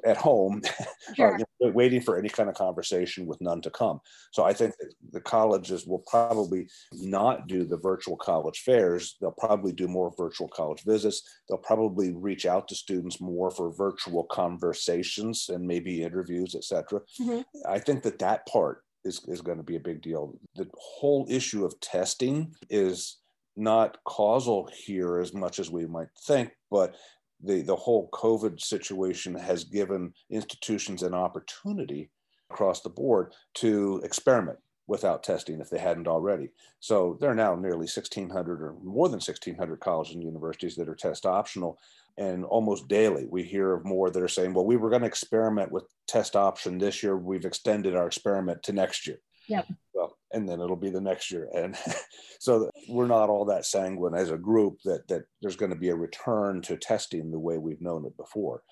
at 0.05 0.17
home, 0.17 0.63
sure. 1.15 1.35
uh, 1.35 1.39
you 1.39 1.45
know, 1.61 1.73
waiting 1.73 2.01
for 2.01 2.19
any 2.19 2.29
kind 2.29 2.49
of 2.49 2.55
conversation 2.55 3.27
with 3.27 3.41
none 3.41 3.61
to 3.63 3.71
come. 3.71 4.01
So 4.33 4.45
I 4.45 4.53
think 4.53 4.75
the 5.13 5.21
colleges 5.21 5.87
will 5.87 6.05
probably 6.07 6.69
not 6.93 7.47
do 7.47 7.65
the 7.65 7.77
virtual 7.77 8.17
college 8.17 8.61
fairs. 8.61 9.17
They'll 9.21 9.33
probably 9.33 9.73
do 9.73 9.89
more 9.89 10.13
virtual 10.17 10.49
college 10.49 10.85
visits. 10.85 11.23
They'll 11.49 11.59
probably 11.59 12.13
reach 12.13 12.47
out 12.47 12.69
to 12.69 12.75
students 12.75 13.21
more 13.21 13.51
for 13.51 13.73
virtual 13.73 14.25
conversations 14.25 15.49
and 15.49 15.67
maybe 15.67 16.03
interviews, 16.03 16.55
etc. 16.55 17.01
Mm-hmm. 17.21 17.41
I 17.69 17.79
think 17.79 18.03
that 18.03 18.19
that 18.21 18.47
part 18.47 18.85
is, 19.05 19.23
is 19.27 19.41
going 19.41 19.59
to 19.59 19.65
be 19.65 19.77
a 19.77 19.81
big 19.81 20.03
deal. 20.03 20.39
The 20.57 20.69
whole 20.79 21.27
issue 21.29 21.65
of 21.65 21.79
testing 21.81 22.55
is 22.69 23.19
not 23.57 23.99
causal 24.05 24.69
here 24.73 25.19
as 25.19 25.35
much 25.35 25.59
as 25.59 25.71
we 25.71 25.87
might 25.87 26.09
think, 26.27 26.53
but 26.71 26.97
the, 27.43 27.63
the 27.63 27.77
whole 27.77 28.09
COVID 28.11 28.61
situation 28.61 29.35
has 29.35 29.65
given 29.65 30.13
institutions 30.31 31.03
an 31.03 31.15
opportunity 31.15 32.11
across 32.51 32.81
the 32.83 32.91
board 32.91 33.33
to 33.55 34.01
experiment 34.05 34.59
without 34.87 35.23
testing 35.23 35.61
if 35.61 35.71
they 35.71 35.79
hadn't 35.79 36.09
already. 36.09 36.51
So 36.81 37.17
there 37.21 37.31
are 37.31 37.35
now 37.35 37.55
nearly 37.55 37.87
1,600 37.87 38.61
or 38.61 38.75
more 38.83 39.09
than 39.09 39.21
1,600 39.21 39.79
colleges 39.79 40.15
and 40.15 40.25
universities 40.25 40.75
that 40.77 40.89
are 40.89 40.97
test 40.97 41.27
optional. 41.27 41.79
And 42.19 42.45
almost 42.45 42.89
daily, 42.89 43.27
we 43.31 43.45
hear 43.45 43.73
of 43.73 43.85
more 43.85 44.11
that 44.11 44.23
are 44.23 44.29
saying, 44.29 44.53
well, 44.53 44.67
we 44.67 44.77
were 44.77 44.91
going 44.91 45.03
to 45.03 45.09
experiment 45.09 45.71
with 45.71 45.85
test 46.09 46.35
option 46.35 46.77
this 46.77 47.05
year. 47.05 47.17
We've 47.17 47.45
extended 47.45 47.95
our 47.95 48.09
experiment 48.09 48.65
to 48.65 48.73
next 48.73 49.07
year. 49.07 49.21
Yep. 49.49 49.67
Well, 49.95 50.19
and 50.33 50.49
then 50.49 50.61
it'll 50.61 50.77
be 50.77 50.91
the 50.91 51.01
next 51.01 51.31
year. 51.31 51.49
And 51.55 51.77
so 52.41 52.71
we're 52.89 53.07
not 53.07 53.29
all 53.29 53.45
that 53.47 53.67
sanguine 53.67 54.15
as 54.15 54.31
a 54.31 54.39
group 54.39 54.79
that 54.85 55.07
that 55.09 55.23
there's 55.41 55.57
going 55.57 55.73
to 55.73 55.79
be 55.79 55.89
a 55.89 55.95
return 55.95 56.63
to 56.63 56.77
testing 56.77 57.31
the 57.31 57.39
way 57.39 57.59
we've 57.59 57.83
known 57.83 58.05
it 58.07 58.17
before. 58.17 58.63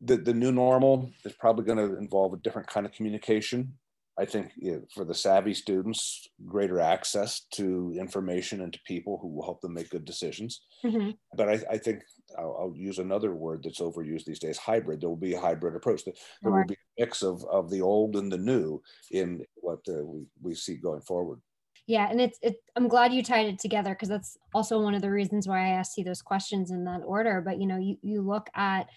The 0.00 0.16
the 0.16 0.34
new 0.34 0.52
normal 0.52 1.10
is 1.24 1.32
probably 1.32 1.64
going 1.64 1.78
to 1.78 1.98
involve 1.98 2.34
a 2.34 2.38
different 2.38 2.68
kind 2.68 2.86
of 2.86 2.92
communication. 2.92 3.74
I 4.18 4.24
think 4.24 4.52
for 4.94 5.04
the 5.04 5.14
savvy 5.14 5.52
students, 5.52 6.28
greater 6.46 6.80
access 6.80 7.42
to 7.52 7.94
information 7.98 8.62
and 8.62 8.72
to 8.72 8.78
people 8.86 9.18
who 9.20 9.28
will 9.28 9.44
help 9.44 9.60
them 9.60 9.74
make 9.74 9.90
good 9.90 10.06
decisions. 10.06 10.62
Mm-hmm. 10.84 11.10
But 11.34 11.48
I, 11.50 11.60
I 11.72 11.78
think 11.78 12.02
I'll, 12.38 12.56
I'll, 12.58 12.74
use 12.74 12.98
another 12.98 13.34
word 13.34 13.62
that's 13.62 13.80
overused 13.80 14.24
these 14.24 14.38
days 14.38 14.56
hybrid. 14.56 15.00
There 15.00 15.08
will 15.10 15.16
be 15.16 15.34
a 15.34 15.40
hybrid 15.40 15.76
approach. 15.76 16.04
There, 16.04 16.14
there 16.42 16.52
will 16.52 16.64
be 16.64 16.74
a 16.74 17.02
mix 17.02 17.22
of, 17.22 17.44
of 17.44 17.70
the 17.70 17.82
old 17.82 18.16
and 18.16 18.32
the 18.32 18.38
new 18.38 18.82
in 19.10 19.44
what 19.56 19.80
uh, 19.88 20.04
we, 20.04 20.24
we 20.40 20.54
see 20.54 20.76
going 20.76 21.02
forward. 21.02 21.40
Yeah, 21.86 22.08
and 22.10 22.20
it's 22.20 22.38
it, 22.42 22.56
I'm 22.74 22.88
glad 22.88 23.12
you 23.12 23.22
tied 23.22 23.46
it 23.46 23.60
together 23.60 23.90
because 23.90 24.08
that's 24.08 24.36
also 24.54 24.80
one 24.80 24.94
of 24.94 25.02
the 25.02 25.10
reasons 25.10 25.46
why 25.46 25.66
I 25.66 25.68
asked 25.74 25.96
you 25.96 26.04
those 26.04 26.22
questions 26.22 26.70
in 26.70 26.84
that 26.84 27.02
order. 27.04 27.40
But 27.40 27.60
you 27.60 27.66
know, 27.66 27.76
you 27.76 27.96
you 28.02 28.22
look 28.22 28.48
at 28.56 28.88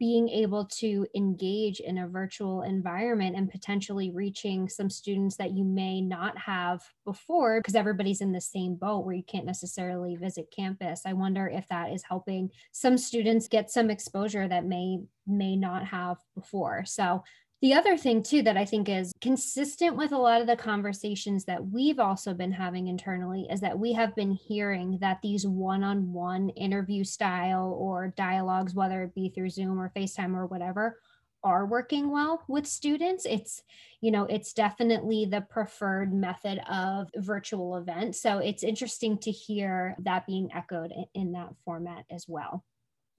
being 0.00 0.30
able 0.30 0.64
to 0.64 1.06
engage 1.14 1.78
in 1.78 1.98
a 1.98 2.08
virtual 2.08 2.62
environment 2.62 3.36
and 3.36 3.50
potentially 3.50 4.10
reaching 4.10 4.66
some 4.66 4.88
students 4.88 5.36
that 5.36 5.52
you 5.52 5.62
may 5.62 6.00
not 6.00 6.36
have 6.38 6.82
before 7.04 7.60
because 7.60 7.74
everybody's 7.74 8.22
in 8.22 8.32
the 8.32 8.40
same 8.40 8.74
boat 8.74 9.04
where 9.04 9.14
you 9.14 9.22
can't 9.22 9.44
necessarily 9.44 10.16
visit 10.16 10.52
campus. 10.56 11.02
I 11.04 11.12
wonder 11.12 11.46
if 11.46 11.68
that 11.68 11.92
is 11.92 12.02
helping 12.02 12.50
some 12.72 12.96
students 12.96 13.46
get 13.46 13.70
some 13.70 13.90
exposure 13.90 14.48
that 14.48 14.64
may 14.64 15.00
may 15.26 15.54
not 15.54 15.84
have 15.84 16.16
before. 16.34 16.84
So 16.86 17.22
the 17.62 17.74
other 17.74 17.96
thing, 17.96 18.22
too, 18.22 18.42
that 18.42 18.56
I 18.56 18.64
think 18.64 18.88
is 18.88 19.12
consistent 19.20 19.96
with 19.96 20.12
a 20.12 20.18
lot 20.18 20.40
of 20.40 20.46
the 20.46 20.56
conversations 20.56 21.44
that 21.44 21.66
we've 21.66 21.98
also 21.98 22.32
been 22.32 22.52
having 22.52 22.88
internally 22.88 23.46
is 23.50 23.60
that 23.60 23.78
we 23.78 23.92
have 23.92 24.14
been 24.16 24.32
hearing 24.32 24.98
that 25.00 25.20
these 25.22 25.46
one 25.46 25.84
on 25.84 26.12
one 26.12 26.48
interview 26.50 27.04
style 27.04 27.76
or 27.78 28.14
dialogues, 28.16 28.74
whether 28.74 29.02
it 29.02 29.14
be 29.14 29.28
through 29.28 29.50
Zoom 29.50 29.78
or 29.78 29.92
FaceTime 29.94 30.34
or 30.34 30.46
whatever, 30.46 30.98
are 31.42 31.66
working 31.66 32.10
well 32.10 32.42
with 32.48 32.66
students. 32.66 33.26
It's, 33.26 33.62
you 34.00 34.10
know, 34.10 34.24
it's 34.24 34.52
definitely 34.52 35.24
the 35.24 35.40
preferred 35.40 36.12
method 36.12 36.60
of 36.68 37.08
virtual 37.16 37.76
event. 37.76 38.16
So 38.16 38.38
it's 38.38 38.62
interesting 38.62 39.18
to 39.18 39.30
hear 39.30 39.96
that 40.00 40.26
being 40.26 40.50
echoed 40.54 40.92
in, 40.92 41.04
in 41.14 41.32
that 41.32 41.50
format 41.64 42.04
as 42.10 42.26
well. 42.28 42.64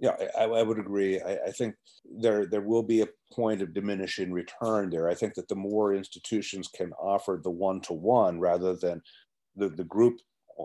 Yeah, 0.01 0.15
I, 0.37 0.45
I 0.45 0.63
would 0.63 0.79
agree. 0.79 1.21
I, 1.21 1.37
I, 1.47 1.51
think 1.51 1.75
there 2.19 2.47
there 2.47 2.61
will 2.61 2.81
be 2.81 3.01
a 3.01 3.07
point 3.31 3.61
of 3.61 3.75
diminishing 3.75 4.33
return 4.33 4.89
there. 4.89 5.07
I 5.07 5.13
think 5.13 5.35
that 5.35 5.47
the 5.47 5.55
more 5.55 5.93
institutions 5.93 6.67
can 6.67 6.91
offer 6.93 7.39
the 7.41 7.51
one 7.51 7.81
to 7.81 7.93
one 7.93 8.39
rather 8.39 8.75
than 8.75 8.99
the, 9.55 9.69
the 9.69 9.83
group 9.83 10.17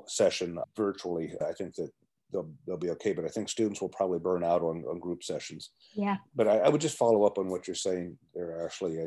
session 0.06 0.58
virtually, 0.74 1.34
I 1.46 1.52
think 1.52 1.74
that 1.74 1.90
they'll, 2.32 2.50
they'll 2.66 2.78
be 2.78 2.90
okay. 2.90 3.12
But 3.12 3.26
I 3.26 3.28
think 3.28 3.50
students 3.50 3.82
will 3.82 3.90
probably 3.90 4.18
burn 4.18 4.42
out 4.42 4.62
on, 4.62 4.82
on 4.88 4.98
group 4.98 5.22
sessions. 5.22 5.70
Yeah. 5.94 6.16
But 6.34 6.48
I, 6.48 6.58
I 6.58 6.68
would 6.70 6.80
just 6.80 6.96
follow 6.96 7.24
up 7.24 7.36
on 7.36 7.48
what 7.48 7.68
you're 7.68 7.74
saying 7.74 8.16
there, 8.34 8.64
Ashley. 8.64 8.98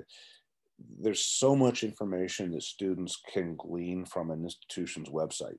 there's 0.99 1.25
so 1.25 1.55
much 1.55 1.83
information 1.83 2.51
that 2.51 2.61
students 2.61 3.19
can 3.33 3.55
glean 3.55 4.05
from 4.05 4.29
an 4.29 4.43
institution's 4.43 5.09
website 5.09 5.57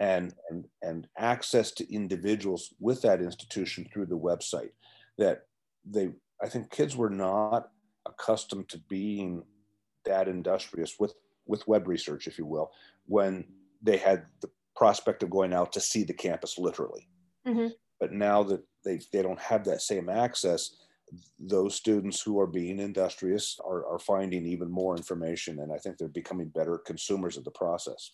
and, 0.00 0.34
and, 0.50 0.66
and 0.82 1.06
access 1.16 1.70
to 1.72 1.92
individuals 1.92 2.74
with 2.80 3.02
that 3.02 3.20
institution 3.20 3.86
through 3.92 4.06
the 4.06 4.18
website 4.18 4.72
that 5.18 5.42
they, 5.84 6.10
I 6.42 6.48
think 6.48 6.70
kids 6.70 6.96
were 6.96 7.10
not 7.10 7.70
accustomed 8.06 8.68
to 8.70 8.78
being 8.88 9.44
that 10.04 10.28
industrious 10.28 10.96
with, 10.98 11.14
with 11.46 11.66
web 11.68 11.86
research, 11.86 12.26
if 12.26 12.38
you 12.38 12.46
will, 12.46 12.70
when 13.06 13.44
they 13.82 13.96
had 13.96 14.24
the 14.40 14.50
prospect 14.76 15.22
of 15.22 15.30
going 15.30 15.52
out 15.52 15.72
to 15.72 15.80
see 15.80 16.04
the 16.04 16.12
campus 16.12 16.58
literally. 16.58 17.08
Mm-hmm. 17.46 17.68
But 18.00 18.12
now 18.12 18.42
that 18.42 18.62
they, 18.84 19.00
they 19.12 19.22
don't 19.22 19.40
have 19.40 19.64
that 19.64 19.82
same 19.82 20.08
access, 20.08 20.76
those 21.38 21.74
students 21.74 22.20
who 22.20 22.40
are 22.40 22.46
being 22.46 22.80
industrious 22.80 23.58
are, 23.64 23.86
are 23.86 23.98
finding 23.98 24.44
even 24.46 24.70
more 24.70 24.96
information. 24.96 25.60
And 25.60 25.72
I 25.72 25.78
think 25.78 25.96
they're 25.96 26.08
becoming 26.08 26.48
better 26.48 26.78
consumers 26.78 27.36
of 27.36 27.44
the 27.44 27.50
process. 27.50 28.12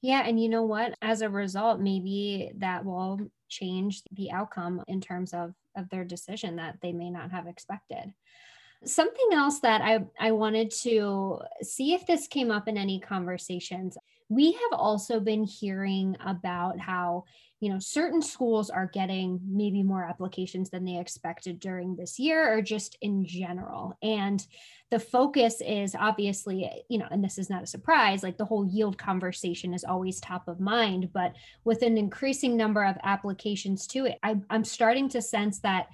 Yeah. 0.00 0.22
And 0.24 0.40
you 0.40 0.48
know 0.48 0.62
what? 0.62 0.94
As 1.02 1.22
a 1.22 1.28
result, 1.28 1.80
maybe 1.80 2.52
that 2.58 2.84
will 2.84 3.20
change 3.48 4.02
the 4.12 4.30
outcome 4.30 4.82
in 4.86 5.00
terms 5.00 5.32
of, 5.32 5.54
of 5.76 5.88
their 5.90 6.04
decision 6.04 6.56
that 6.56 6.76
they 6.82 6.92
may 6.92 7.10
not 7.10 7.30
have 7.30 7.46
expected. 7.46 8.12
Something 8.84 9.30
else 9.32 9.58
that 9.60 9.80
I, 9.80 10.04
I 10.20 10.30
wanted 10.32 10.70
to 10.82 11.40
see 11.62 11.94
if 11.94 12.06
this 12.06 12.28
came 12.28 12.50
up 12.52 12.68
in 12.68 12.78
any 12.78 13.00
conversations. 13.00 13.98
We 14.28 14.52
have 14.52 14.78
also 14.78 15.18
been 15.18 15.42
hearing 15.42 16.16
about 16.24 16.78
how 16.78 17.24
you 17.60 17.72
know 17.72 17.78
certain 17.78 18.22
schools 18.22 18.70
are 18.70 18.90
getting 18.92 19.40
maybe 19.46 19.82
more 19.82 20.04
applications 20.04 20.70
than 20.70 20.84
they 20.84 20.98
expected 20.98 21.58
during 21.58 21.96
this 21.96 22.18
year 22.18 22.52
or 22.52 22.62
just 22.62 22.96
in 23.00 23.24
general. 23.24 23.96
And 24.02 24.44
the 24.90 24.98
focus 24.98 25.60
is 25.60 25.94
obviously 25.98 26.68
you 26.88 26.98
know 26.98 27.06
and 27.10 27.22
this 27.22 27.38
is 27.38 27.50
not 27.50 27.62
a 27.62 27.66
surprise 27.66 28.22
like 28.22 28.38
the 28.38 28.44
whole 28.44 28.66
yield 28.66 28.96
conversation 28.96 29.74
is 29.74 29.84
always 29.84 30.20
top 30.20 30.48
of 30.48 30.60
mind 30.60 31.10
but 31.12 31.34
with 31.64 31.82
an 31.82 31.98
increasing 31.98 32.56
number 32.56 32.84
of 32.84 32.96
applications 33.02 33.86
to 33.86 34.06
it 34.06 34.18
I, 34.22 34.36
i'm 34.50 34.64
starting 34.64 35.08
to 35.10 35.22
sense 35.22 35.60
that 35.60 35.88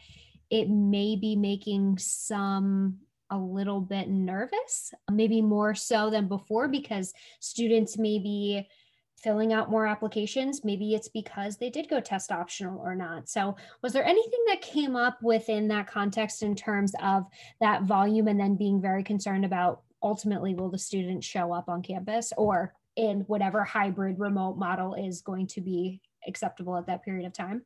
it 0.51 0.69
may 0.69 1.17
be 1.17 1.35
making 1.37 1.99
some 1.99 2.99
a 3.31 3.39
little 3.39 3.81
bit 3.81 4.09
nervous 4.09 4.93
maybe 5.11 5.43
more 5.43 5.75
so 5.75 6.11
than 6.11 6.29
before 6.29 6.69
because 6.69 7.13
students 7.41 7.99
may 7.99 8.19
be 8.19 8.69
filling 9.17 9.53
out 9.53 9.71
more 9.71 9.87
applications. 9.87 10.65
Maybe 10.65 10.95
it's 10.95 11.09
because 11.09 11.57
they 11.57 11.71
did 11.71 11.89
go 11.89 12.01
test 12.01 12.31
optional 12.31 12.79
or 12.81 12.95
not. 12.95 13.29
So, 13.29 13.57
was 13.83 13.93
there 13.93 14.05
anything 14.05 14.41
that 14.49 14.61
came 14.61 14.97
up 14.97 15.19
within 15.23 15.69
that 15.69 15.87
context 15.87 16.43
in 16.43 16.55
terms 16.55 16.93
of 17.03 17.25
that 17.61 17.85
volume 17.85 18.29
and 18.29 18.39
then 18.39 18.57
being 18.57 18.81
very 18.81 19.03
concerned 19.03 19.45
about 19.45 19.83
ultimately 20.03 20.55
will 20.55 20.71
the 20.71 20.79
student 20.79 21.25
show 21.25 21.53
up 21.53 21.69
on 21.69 21.83
campus 21.83 22.33
or 22.37 22.75
in 22.97 23.21
whatever 23.23 23.65
hybrid 23.65 24.19
remote 24.19 24.57
model 24.57 24.95
is 24.95 25.23
going 25.23 25.47
to 25.49 25.61
be 25.61 26.01
acceptable 26.29 26.77
at 26.77 26.87
that 26.87 27.03
period 27.03 27.27
of 27.27 27.33
time? 27.33 27.63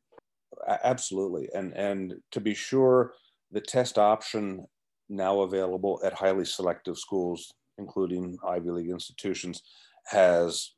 Absolutely. 0.85 1.49
And 1.55 1.73
and 1.75 2.15
to 2.33 2.41
be 2.41 2.55
sure, 2.55 3.13
the 3.51 3.61
test 3.61 3.99
option 3.99 4.67
now 5.09 5.41
available 5.41 6.01
at 6.05 6.13
highly 6.13 6.45
selective 6.45 6.99
schools, 6.99 7.53
including 7.79 8.37
Ivy 8.47 8.71
League 8.71 8.91
institutions, 8.91 9.63
has 10.07 10.73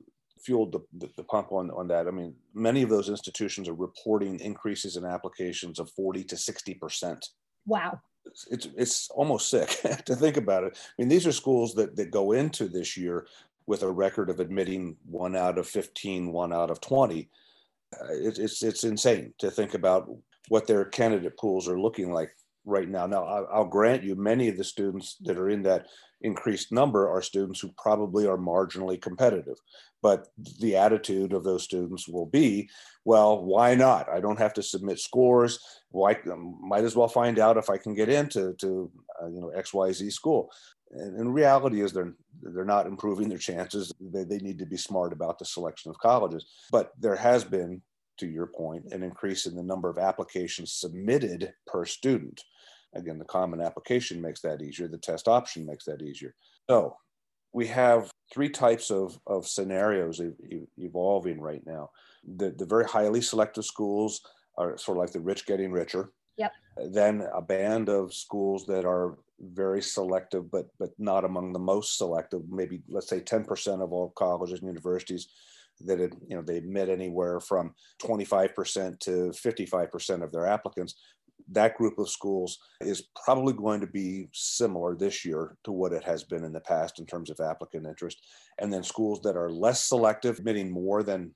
fueled 0.44 0.72
the, 0.72 1.09
the, 1.16 1.24
pump 1.24 1.53
on, 1.53 1.70
on 1.70 1.88
that. 1.88 2.07
I 2.07 2.11
mean, 2.11 2.35
many 2.55 2.83
of 2.83 2.88
those 2.88 3.09
institutions 3.09 3.68
are 3.68 3.74
reporting 3.74 4.40
increases 4.40 4.96
in 4.96 5.05
applications 5.05 5.79
of 5.79 5.90
40 5.90 6.24
to 6.24 6.37
60%. 6.37 7.24
Wow. 7.66 8.00
It's, 8.26 8.46
it's, 8.50 8.68
it's 8.76 9.11
almost 9.11 9.50
sick 9.50 9.68
to 10.05 10.16
think 10.16 10.37
about 10.37 10.64
it. 10.64 10.79
I 10.79 11.03
mean, 11.03 11.09
these 11.09 11.26
are 11.26 11.33
schools 11.33 11.74
that, 11.74 11.96
that 11.96 12.11
go 12.11 12.33
into 12.33 12.68
this 12.68 12.96
year 12.96 13.26
with 13.66 13.83
a 13.83 13.90
record 13.90 14.31
of 14.31 14.40
admitting 14.40 14.96
one 15.09 15.37
out 15.37 15.59
of 15.59 15.66
15, 15.66 16.33
one 16.33 16.53
out 16.53 16.70
of 16.70 16.81
20. 16.81 17.29
Uh, 17.92 18.05
it, 18.11 18.38
it's, 18.38 18.62
it's 18.62 18.85
insane 18.85 19.33
to 19.38 19.50
think 19.50 19.74
about 19.74 20.11
what 20.48 20.66
their 20.66 20.85
candidate 20.85 21.37
pools 21.37 21.68
are 21.68 21.81
looking 21.81 22.12
like 22.12 22.31
right 22.64 22.88
now. 22.88 23.07
Now, 23.07 23.24
I'll 23.24 23.64
grant 23.64 24.03
you, 24.03 24.14
many 24.16 24.48
of 24.48 24.57
the 24.57 24.64
students 24.64 25.16
that 25.22 25.38
are 25.38 25.50
in 25.50 25.62
that 25.62 25.87
increased 26.22 26.72
number 26.72 27.09
are 27.09 27.22
students 27.22 27.61
who 27.61 27.72
probably 27.76 28.26
are 28.26 28.37
marginally 28.37 29.00
competitive. 29.00 29.56
But 30.02 30.28
the 30.61 30.76
attitude 30.76 31.33
of 31.33 31.44
those 31.44 31.64
students 31.64 32.09
will 32.09 32.26
be, 32.26 32.70
well, 33.04 33.44
why 33.44 33.74
not? 33.74 34.09
I 34.09 34.20
don't 34.20 34.38
have 34.38 34.54
to 34.54 34.62
submit 34.62 34.98
scores. 34.98 35.59
Why 35.90 36.16
um, 36.30 36.59
might 36.62 36.85
as 36.85 36.96
well 36.96 37.09
find 37.09 37.38
out 37.38 37.59
if 37.59 37.68
I 37.68 37.76
can 37.76 37.94
get 37.94 38.09
into 38.09 38.54
to 38.61 38.90
uh, 39.22 39.28
you 39.28 39.40
know 39.40 39.52
XYZ 39.56 40.12
school. 40.12 40.50
And, 40.92 41.18
and 41.18 41.35
reality 41.35 41.83
is 41.83 41.92
they're 41.92 42.14
they're 42.42 42.64
not 42.64 42.87
improving 42.87 43.28
their 43.28 43.38
chances. 43.38 43.92
They, 44.00 44.24
they 44.24 44.38
need 44.38 44.59
to 44.61 44.66
be 44.66 44.76
smart 44.76 45.12
about 45.12 45.38
the 45.38 45.44
selection 45.44 45.90
of 45.90 45.98
colleges. 45.98 46.46
But 46.70 46.92
there 46.98 47.16
has 47.16 47.44
been, 47.44 47.83
to 48.18 48.26
your 48.26 48.46
point, 48.46 48.87
an 48.92 49.02
increase 49.02 49.46
in 49.46 49.54
the 49.54 49.62
number 49.62 49.90
of 49.90 49.98
applications 49.98 50.72
submitted 50.72 51.52
per 51.66 51.85
student. 51.85 52.40
Again, 52.94 53.18
the 53.18 53.24
common 53.24 53.61
application 53.61 54.20
makes 54.20 54.40
that 54.40 54.62
easier. 54.62 54.88
The 54.88 54.98
test 54.98 55.29
option 55.29 55.64
makes 55.64 55.85
that 55.85 56.03
easier. 56.03 56.35
So 56.68 56.96
we 57.53 57.66
have 57.68 58.11
three 58.33 58.48
types 58.48 58.90
of, 58.90 59.18
of 59.26 59.46
scenarios 59.46 60.20
e- 60.20 60.66
evolving 60.79 61.40
right 61.40 61.62
now. 61.66 61.90
The, 62.37 62.50
the 62.50 62.66
very 62.66 62.85
highly 62.85 63.20
selective 63.20 63.64
schools 63.64 64.20
are 64.59 64.76
sort 64.76 64.98
of 64.98 65.03
like 65.03 65.12
the 65.12 65.20
rich 65.20 65.46
getting 65.46 65.72
richer. 65.72 66.12
Yep. 66.37 66.53
Then 66.92 67.26
a 67.35 67.42
band 67.42 67.88
of 67.88 68.14
schools 68.14 68.66
that 68.66 68.85
are 68.85 69.18
very 69.40 69.83
selective, 69.83 70.50
but 70.50 70.66
but 70.79 70.90
not 70.98 71.24
among 71.24 71.53
the 71.53 71.59
most 71.59 71.98
selective. 71.98 72.42
Maybe 72.48 72.83
let's 72.88 73.09
say 73.09 73.20
10% 73.20 73.83
of 73.83 73.92
all 73.92 74.11
colleges 74.11 74.61
and 74.61 74.68
universities 74.68 75.29
that 75.81 76.00
it, 76.00 76.14
you 76.29 76.37
know 76.37 76.42
they 76.42 76.57
admit 76.57 76.88
anywhere 76.88 77.40
from 77.40 77.74
25% 78.03 78.98
to 79.00 79.11
55% 79.31 80.22
of 80.22 80.33
their 80.33 80.46
applicants 80.46 80.94
that 81.50 81.76
group 81.76 81.98
of 81.98 82.08
schools 82.08 82.58
is 82.80 83.08
probably 83.24 83.52
going 83.52 83.80
to 83.80 83.86
be 83.86 84.28
similar 84.32 84.94
this 84.94 85.24
year 85.24 85.56
to 85.64 85.72
what 85.72 85.92
it 85.92 86.04
has 86.04 86.22
been 86.22 86.44
in 86.44 86.52
the 86.52 86.60
past 86.60 86.98
in 86.98 87.06
terms 87.06 87.30
of 87.30 87.40
applicant 87.40 87.86
interest. 87.86 88.22
And 88.58 88.72
then 88.72 88.82
schools 88.82 89.20
that 89.22 89.36
are 89.36 89.50
less 89.50 89.84
selective, 89.84 90.38
admitting 90.38 90.70
more 90.70 91.02
than 91.02 91.34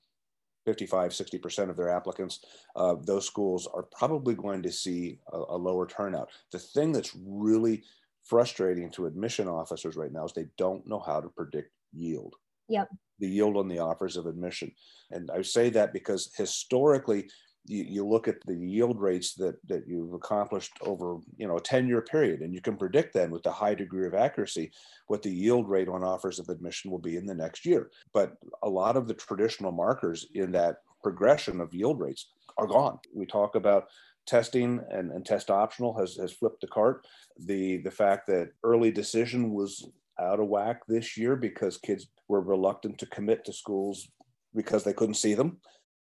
55, 0.65 1.11
60% 1.11 1.69
of 1.69 1.77
their 1.77 1.89
applicants, 1.89 2.39
uh, 2.75 2.95
those 3.03 3.27
schools 3.27 3.67
are 3.73 3.83
probably 3.83 4.35
going 4.35 4.63
to 4.63 4.71
see 4.71 5.19
a, 5.31 5.37
a 5.37 5.57
lower 5.57 5.85
turnout. 5.85 6.29
The 6.51 6.59
thing 6.59 6.91
that's 6.91 7.15
really 7.25 7.83
frustrating 8.23 8.89
to 8.91 9.05
admission 9.05 9.47
officers 9.47 9.95
right 9.95 10.11
now 10.11 10.25
is 10.25 10.33
they 10.33 10.47
don't 10.57 10.87
know 10.87 10.99
how 10.99 11.21
to 11.21 11.29
predict 11.29 11.71
yield. 11.93 12.35
Yep. 12.69 12.89
The 13.19 13.27
yield 13.27 13.57
on 13.57 13.67
the 13.67 13.79
offers 13.79 14.17
of 14.17 14.25
admission. 14.25 14.71
And 15.11 15.29
I 15.29 15.41
say 15.43 15.69
that 15.71 15.93
because 15.93 16.31
historically, 16.35 17.29
you, 17.65 17.83
you 17.83 18.07
look 18.07 18.27
at 18.27 18.37
the 18.45 18.55
yield 18.55 18.99
rates 18.99 19.33
that, 19.35 19.55
that 19.67 19.87
you've 19.87 20.13
accomplished 20.13 20.73
over 20.81 21.17
you 21.37 21.47
know 21.47 21.57
a 21.57 21.61
10 21.61 21.87
year 21.87 22.01
period 22.01 22.41
and 22.41 22.53
you 22.53 22.61
can 22.61 22.77
predict 22.77 23.13
then 23.13 23.31
with 23.31 23.45
a 23.45 23.51
high 23.51 23.75
degree 23.75 24.07
of 24.07 24.13
accuracy 24.13 24.71
what 25.07 25.21
the 25.21 25.31
yield 25.31 25.67
rate 25.69 25.87
on 25.87 26.03
offers 26.03 26.39
of 26.39 26.49
admission 26.49 26.91
will 26.91 26.99
be 26.99 27.17
in 27.17 27.25
the 27.25 27.33
next 27.33 27.65
year 27.65 27.89
but 28.13 28.37
a 28.63 28.69
lot 28.69 28.95
of 28.95 29.07
the 29.07 29.13
traditional 29.13 29.71
markers 29.71 30.27
in 30.33 30.51
that 30.51 30.77
progression 31.05 31.61
of 31.61 31.71
yield 31.71 31.99
rates 31.99 32.29
are 32.57 32.67
gone. 32.67 32.97
We 33.13 33.25
talk 33.25 33.55
about 33.55 33.89
testing 34.25 34.81
and, 34.89 35.11
and 35.11 35.25
test 35.25 35.51
optional 35.51 35.95
has, 35.99 36.15
has 36.15 36.33
flipped 36.33 36.61
the 36.61 36.67
cart. 36.67 37.05
The, 37.45 37.77
the 37.77 37.91
fact 37.91 38.27
that 38.27 38.49
early 38.63 38.91
decision 38.91 39.51
was 39.51 39.87
out 40.19 40.39
of 40.39 40.47
whack 40.47 40.81
this 40.87 41.15
year 41.17 41.35
because 41.35 41.77
kids 41.77 42.07
were 42.27 42.41
reluctant 42.41 42.97
to 42.99 43.05
commit 43.05 43.45
to 43.45 43.53
schools 43.53 44.07
because 44.55 44.83
they 44.83 44.93
couldn't 44.93 45.15
see 45.15 45.33
them. 45.33 45.57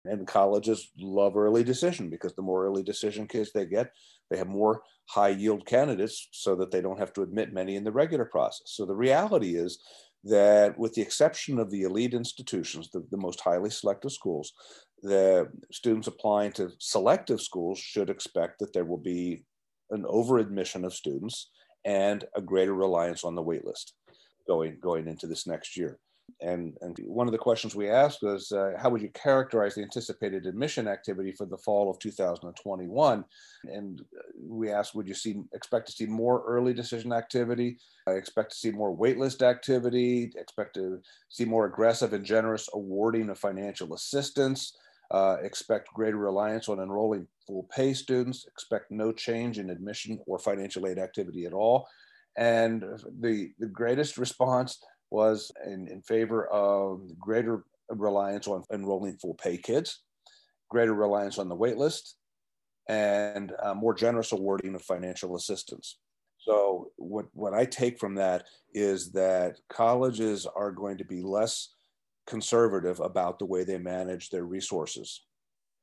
And 0.05 0.27
colleges 0.27 0.91
love 0.99 1.37
early 1.37 1.63
decision 1.63 2.09
because 2.09 2.35
the 2.35 2.43
more 2.43 2.65
early 2.65 2.83
decision 2.83 3.29
kids 3.29 3.53
they 3.53 3.67
get, 3.67 3.93
they 4.31 4.39
have 4.39 4.49
more 4.49 4.83
high 5.07 5.29
yield 5.29 5.67
candidates 5.67 6.29
so 6.33 6.55
that 6.57 6.71
they 6.71 6.81
don't 6.81 6.99
have 6.99 7.13
to 7.15 7.23
admit 7.23 7.53
many 7.53 7.77
in 7.77 7.85
the 7.85 7.93
regular 7.93 8.25
process. 8.25 8.63
So 8.67 8.87
the 8.87 8.95
reality 8.95 9.57
is 9.57 9.83
that, 10.25 10.79
with 10.79 10.95
the 10.95 11.03
exception 11.03 11.59
of 11.59 11.71
the 11.71 11.83
elite 11.83 12.15
institutions, 12.15 12.91
the, 12.93 13.05
the 13.11 13.19
most 13.19 13.41
highly 13.41 13.71
selective 13.71 14.13
schools, 14.13 14.53
the 15.03 15.49
students 15.73 16.09
applying 16.09 16.53
to 16.53 16.71
selective 16.79 17.41
schools 17.41 17.79
should 17.79 18.11
expect 18.11 18.59
that 18.59 18.73
there 18.73 18.85
will 18.85 18.99
be 18.99 19.45
an 19.91 20.05
overadmission 20.05 20.85
of 20.85 20.95
students 20.95 21.51
and 21.85 22.25
a 22.37 22.43
greater 22.43 22.75
reliance 22.75 23.25
on 23.25 23.35
the 23.35 23.43
waitlist 23.43 23.93
going 24.47 24.79
going 24.81 25.09
into 25.09 25.27
this 25.27 25.47
next 25.47 25.77
year. 25.77 25.99
And, 26.41 26.77
and 26.81 26.99
one 27.07 27.27
of 27.27 27.33
the 27.33 27.39
questions 27.39 27.75
we 27.75 27.89
asked 27.89 28.23
was, 28.23 28.53
uh, 28.53 28.73
how 28.79 28.91
would 28.91 29.03
you 29.03 29.11
characterize 29.11 29.75
the 29.75 29.83
anticipated 29.83 30.47
admission 30.47 30.89
activity 30.89 31.33
for 31.33 31.47
the 31.47 31.57
fall 31.59 31.91
of 31.91 31.99
2021? 31.99 33.25
And 33.65 34.03
we 34.39 34.71
asked, 34.71 34.95
would 34.95 35.09
you 35.09 35.15
see 35.15 35.43
expect 35.53 35.87
to 35.87 35.93
see 35.93 36.07
more 36.07 36.43
early 36.47 36.75
decision 36.75 37.13
activity? 37.13 37.79
I 38.07 38.13
expect 38.13 38.53
to 38.53 38.57
see 38.57 38.71
more 38.71 38.97
waitlist 38.97 39.43
activity. 39.43 40.33
Expect 40.37 40.75
to 40.75 41.01
see 41.29 41.45
more 41.45 41.67
aggressive 41.67 42.13
and 42.13 42.25
generous 42.25 42.69
awarding 42.75 43.31
of 43.31 43.39
financial 43.39 43.95
assistance. 43.95 44.77
Uh, 45.11 45.37
expect 45.43 45.93
greater 45.93 46.17
reliance 46.17 46.69
on 46.69 46.79
enrolling 46.79 47.27
full 47.47 47.69
pay 47.75 47.93
students. 47.93 48.47
Expect 48.47 48.91
no 48.91 49.13
change 49.13 49.59
in 49.59 49.71
admission 49.71 50.21
or 50.27 50.39
financial 50.39 50.87
aid 50.87 50.99
activity 50.99 51.47
at 51.47 51.53
all. 51.53 51.89
And 52.37 52.83
the, 53.21 53.51
the 53.59 53.67
greatest 53.67 54.17
response 54.17 54.79
was 55.11 55.51
in, 55.67 55.89
in 55.89 56.03
favor 56.03 56.47
of 56.49 57.03
greater 57.19 57.65
reliance 57.89 58.47
on 58.47 58.63
enrolling 58.73 59.17
full 59.17 59.35
pay 59.35 59.57
kids, 59.57 60.03
greater 60.69 60.95
reliance 60.95 61.39
on 61.39 61.49
the 61.49 61.57
waitlist, 61.57 62.15
and 62.89 63.53
uh, 63.63 63.75
more 63.75 63.95
generous 63.95 64.33
awarding 64.33 64.75
of 64.75 64.83
financial 64.83 65.37
assistance. 65.37 65.99
So, 66.39 66.91
what, 66.97 67.27
what 67.33 67.53
I 67.53 67.67
take 67.67 67.99
from 67.99 68.15
that 68.15 68.47
is 68.73 69.13
that 69.13 69.59
colleges 69.69 70.47
are 70.47 70.73
going 70.73 70.97
to 70.99 71.05
be 71.05 71.21
less 71.23 71.75
conservative 72.27 73.01
about 73.01 73.39
the 73.39 73.45
way 73.45 73.65
they 73.65 73.79
manage 73.79 74.31
their 74.31 74.45
resources 74.45 75.25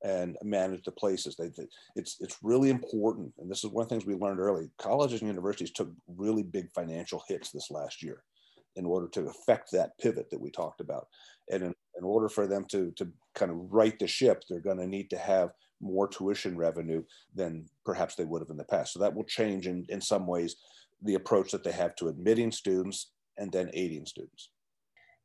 and 0.03 0.37
manage 0.43 0.83
the 0.83 0.91
places. 0.91 1.35
They, 1.35 1.49
they, 1.49 1.67
it's 1.95 2.17
it's 2.19 2.37
really 2.41 2.69
important, 2.69 3.33
and 3.37 3.51
this 3.51 3.63
is 3.63 3.69
one 3.69 3.83
of 3.83 3.89
the 3.89 3.95
things 3.95 4.05
we 4.05 4.15
learned 4.15 4.39
early. 4.39 4.69
Colleges 4.77 5.21
and 5.21 5.27
universities 5.27 5.71
took 5.71 5.91
really 6.07 6.43
big 6.43 6.71
financial 6.73 7.23
hits 7.27 7.51
this 7.51 7.69
last 7.69 8.01
year 8.01 8.23
in 8.77 8.85
order 8.85 9.07
to 9.09 9.27
affect 9.27 9.71
that 9.71 9.97
pivot 9.99 10.29
that 10.29 10.39
we 10.39 10.49
talked 10.49 10.79
about. 10.79 11.07
And 11.51 11.63
in, 11.63 11.73
in 11.97 12.03
order 12.03 12.29
for 12.29 12.47
them 12.47 12.65
to, 12.69 12.91
to 12.91 13.07
kind 13.35 13.51
of 13.51 13.57
right 13.73 13.97
the 13.99 14.07
ship, 14.07 14.43
they're 14.49 14.59
going 14.59 14.77
to 14.77 14.87
need 14.87 15.09
to 15.09 15.17
have 15.17 15.51
more 15.81 16.07
tuition 16.07 16.55
revenue 16.55 17.03
than 17.35 17.65
perhaps 17.85 18.15
they 18.15 18.25
would 18.25 18.41
have 18.41 18.49
in 18.49 18.57
the 18.57 18.63
past. 18.63 18.93
So 18.93 18.99
that 18.99 19.13
will 19.13 19.23
change 19.25 19.67
in, 19.67 19.85
in 19.89 19.99
some 19.99 20.25
ways 20.25 20.55
the 21.01 21.15
approach 21.15 21.51
that 21.51 21.63
they 21.63 21.71
have 21.71 21.95
to 21.97 22.07
admitting 22.07 22.51
students 22.51 23.11
and 23.37 23.51
then 23.51 23.69
aiding 23.73 24.05
students. 24.05 24.49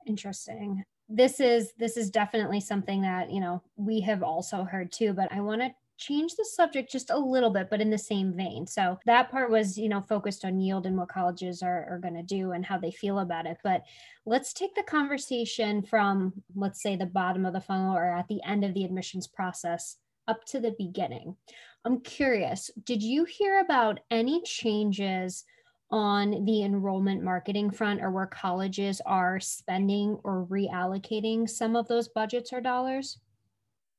Interesting. 0.07 0.83
This 1.09 1.41
is 1.41 1.73
this 1.79 1.97
is 1.97 2.11
definitely 2.11 2.61
something 2.61 3.03
that, 3.03 3.31
you 3.31 3.41
know, 3.41 3.63
we 3.77 4.01
have 4.01 4.23
also 4.23 4.65
heard 4.65 4.91
too, 4.91 5.13
but 5.13 5.31
I 5.33 5.41
want 5.41 5.61
to 5.63 5.71
change 5.99 6.35
the 6.35 6.45
subject 6.45 6.91
just 6.91 7.11
a 7.11 7.19
little 7.19 7.51
bit, 7.51 7.69
but 7.71 7.81
in 7.81 7.91
the 7.91 7.99
same 7.99 8.35
vein. 8.37 8.67
So 8.67 8.99
that 9.07 9.31
part 9.31 9.51
was, 9.51 9.79
you 9.79 9.89
know, 9.89 10.01
focused 10.01 10.45
on 10.45 10.61
yield 10.61 10.87
and 10.87 10.97
what 10.97 11.09
colleges 11.09 11.63
are, 11.63 11.87
are 11.91 11.99
going 11.99 12.15
to 12.15 12.23
do 12.23 12.53
and 12.53 12.65
how 12.65 12.79
they 12.79 12.91
feel 12.91 13.21
about 13.21 13.47
it. 13.47 13.59
But 13.63 13.83
let's 14.27 14.53
take 14.53 14.75
the 14.75 14.83
conversation 14.83 15.83
from, 15.83 16.33
let's 16.55 16.83
say, 16.83 16.97
the 16.97 17.07
bottom 17.07 17.47
of 17.47 17.53
the 17.53 17.61
funnel 17.61 17.97
or 17.97 18.17
at 18.17 18.29
the 18.29 18.43
end 18.45 18.65
of 18.65 18.75
the 18.75 18.85
admissions 18.85 19.27
process 19.27 19.97
up 20.29 20.45
to 20.47 20.61
the 20.61 20.75
beginning. 20.79 21.37
I'm 21.85 22.01
curious, 22.01 22.71
did 22.85 23.03
you 23.03 23.25
hear 23.25 23.61
about 23.61 24.01
any 24.11 24.43
changes? 24.43 25.45
on 25.93 26.47
the 26.47 26.63
enrollment 26.63 27.23
marketing 27.23 27.71
front 27.71 28.03
or 28.03 28.11
where 28.11 28.27
colleges 28.27 29.03
are 29.05 29.39
spending 29.39 30.19
or 30.25 30.47
reallocating 30.51 31.49
some 31.49 31.77
of 31.77 31.87
those 31.87 32.09
budgets 32.09 32.51
or 32.51 32.63
dollars? 32.63 33.19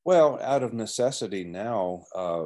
Well, 0.04 0.38
out 0.42 0.62
of 0.62 0.74
necessity 0.74 1.44
now, 1.44 2.04
uh, 2.14 2.44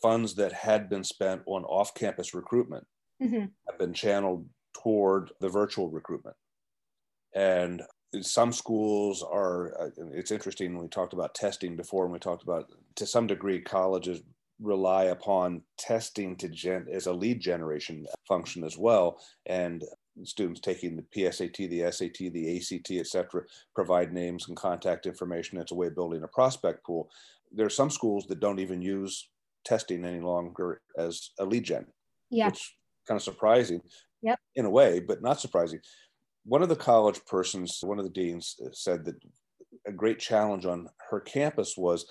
funds 0.00 0.34
that 0.36 0.52
had 0.52 0.88
been 0.88 1.04
spent 1.04 1.42
on 1.46 1.64
off 1.64 1.94
campus 1.94 2.34
recruitment 2.34 2.86
mm-hmm. 3.20 3.46
have 3.68 3.78
been 3.78 3.92
channeled 3.92 4.46
toward 4.80 5.32
the 5.40 5.48
virtual 5.48 5.90
recruitment. 5.90 6.36
And 7.34 7.82
some 8.20 8.52
schools 8.52 9.22
are, 9.22 9.72
uh, 9.80 9.90
it's 10.12 10.30
interesting, 10.30 10.78
we 10.78 10.88
talked 10.88 11.14
about 11.14 11.34
testing 11.34 11.76
before, 11.76 12.04
and 12.04 12.12
we 12.12 12.18
talked 12.18 12.42
about 12.42 12.66
to 12.96 13.06
some 13.06 13.26
degree, 13.26 13.60
colleges 13.60 14.22
rely 14.60 15.04
upon 15.04 15.62
testing 15.78 16.36
to 16.36 16.48
gen 16.48 16.86
as 16.92 17.06
a 17.06 17.12
lead 17.12 17.40
generation 17.40 18.06
function 18.28 18.62
as 18.62 18.78
well. 18.78 19.18
And 19.46 19.82
students 20.24 20.60
taking 20.60 20.96
the 20.96 21.02
PSAT, 21.02 21.68
the 21.70 21.90
SAT, 21.90 22.32
the 22.32 22.56
ACT, 22.56 22.90
et 22.92 23.06
cetera, 23.06 23.42
provide 23.74 24.12
names 24.12 24.48
and 24.48 24.56
contact 24.56 25.06
information. 25.06 25.58
It's 25.58 25.72
a 25.72 25.74
way 25.74 25.88
of 25.88 25.94
building 25.94 26.22
a 26.22 26.28
prospect 26.28 26.84
pool. 26.84 27.10
There 27.50 27.66
are 27.66 27.70
some 27.70 27.90
schools 27.90 28.26
that 28.28 28.40
don't 28.40 28.60
even 28.60 28.82
use 28.82 29.28
testing 29.64 30.04
any 30.04 30.20
longer 30.20 30.80
as 30.96 31.30
a 31.38 31.44
lead 31.44 31.64
gen, 31.64 31.86
yeah. 32.30 32.46
which 32.46 32.76
kind 33.06 33.16
of 33.16 33.22
surprising 33.22 33.80
yep. 34.22 34.38
in 34.54 34.64
a 34.64 34.70
way, 34.70 35.00
but 35.00 35.22
not 35.22 35.40
surprising. 35.40 35.80
One 36.44 36.62
of 36.62 36.68
the 36.68 36.76
college 36.76 37.20
persons, 37.26 37.78
one 37.82 37.98
of 37.98 38.04
the 38.04 38.10
deans 38.10 38.56
said 38.72 39.04
that 39.04 39.16
a 39.86 39.92
great 39.92 40.18
challenge 40.18 40.66
on 40.66 40.88
her 41.10 41.20
campus 41.20 41.76
was 41.76 42.06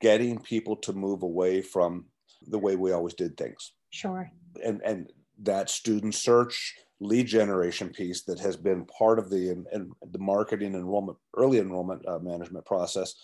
getting 0.00 0.38
people 0.38 0.76
to 0.76 0.92
move 0.92 1.22
away 1.22 1.62
from 1.62 2.06
the 2.48 2.58
way 2.58 2.76
we 2.76 2.92
always 2.92 3.14
did 3.14 3.36
things. 3.36 3.72
Sure. 3.90 4.30
And 4.64 4.80
and 4.84 5.12
that 5.42 5.70
student 5.70 6.14
search 6.14 6.74
lead 7.02 7.26
generation 7.26 7.88
piece 7.88 8.22
that 8.22 8.38
has 8.38 8.56
been 8.56 8.84
part 8.86 9.18
of 9.18 9.28
the 9.28 9.50
and 9.72 9.92
the 10.12 10.18
marketing 10.18 10.74
enrollment 10.74 11.18
early 11.36 11.58
enrollment 11.58 12.06
uh, 12.06 12.18
management 12.18 12.64
process 12.64 13.14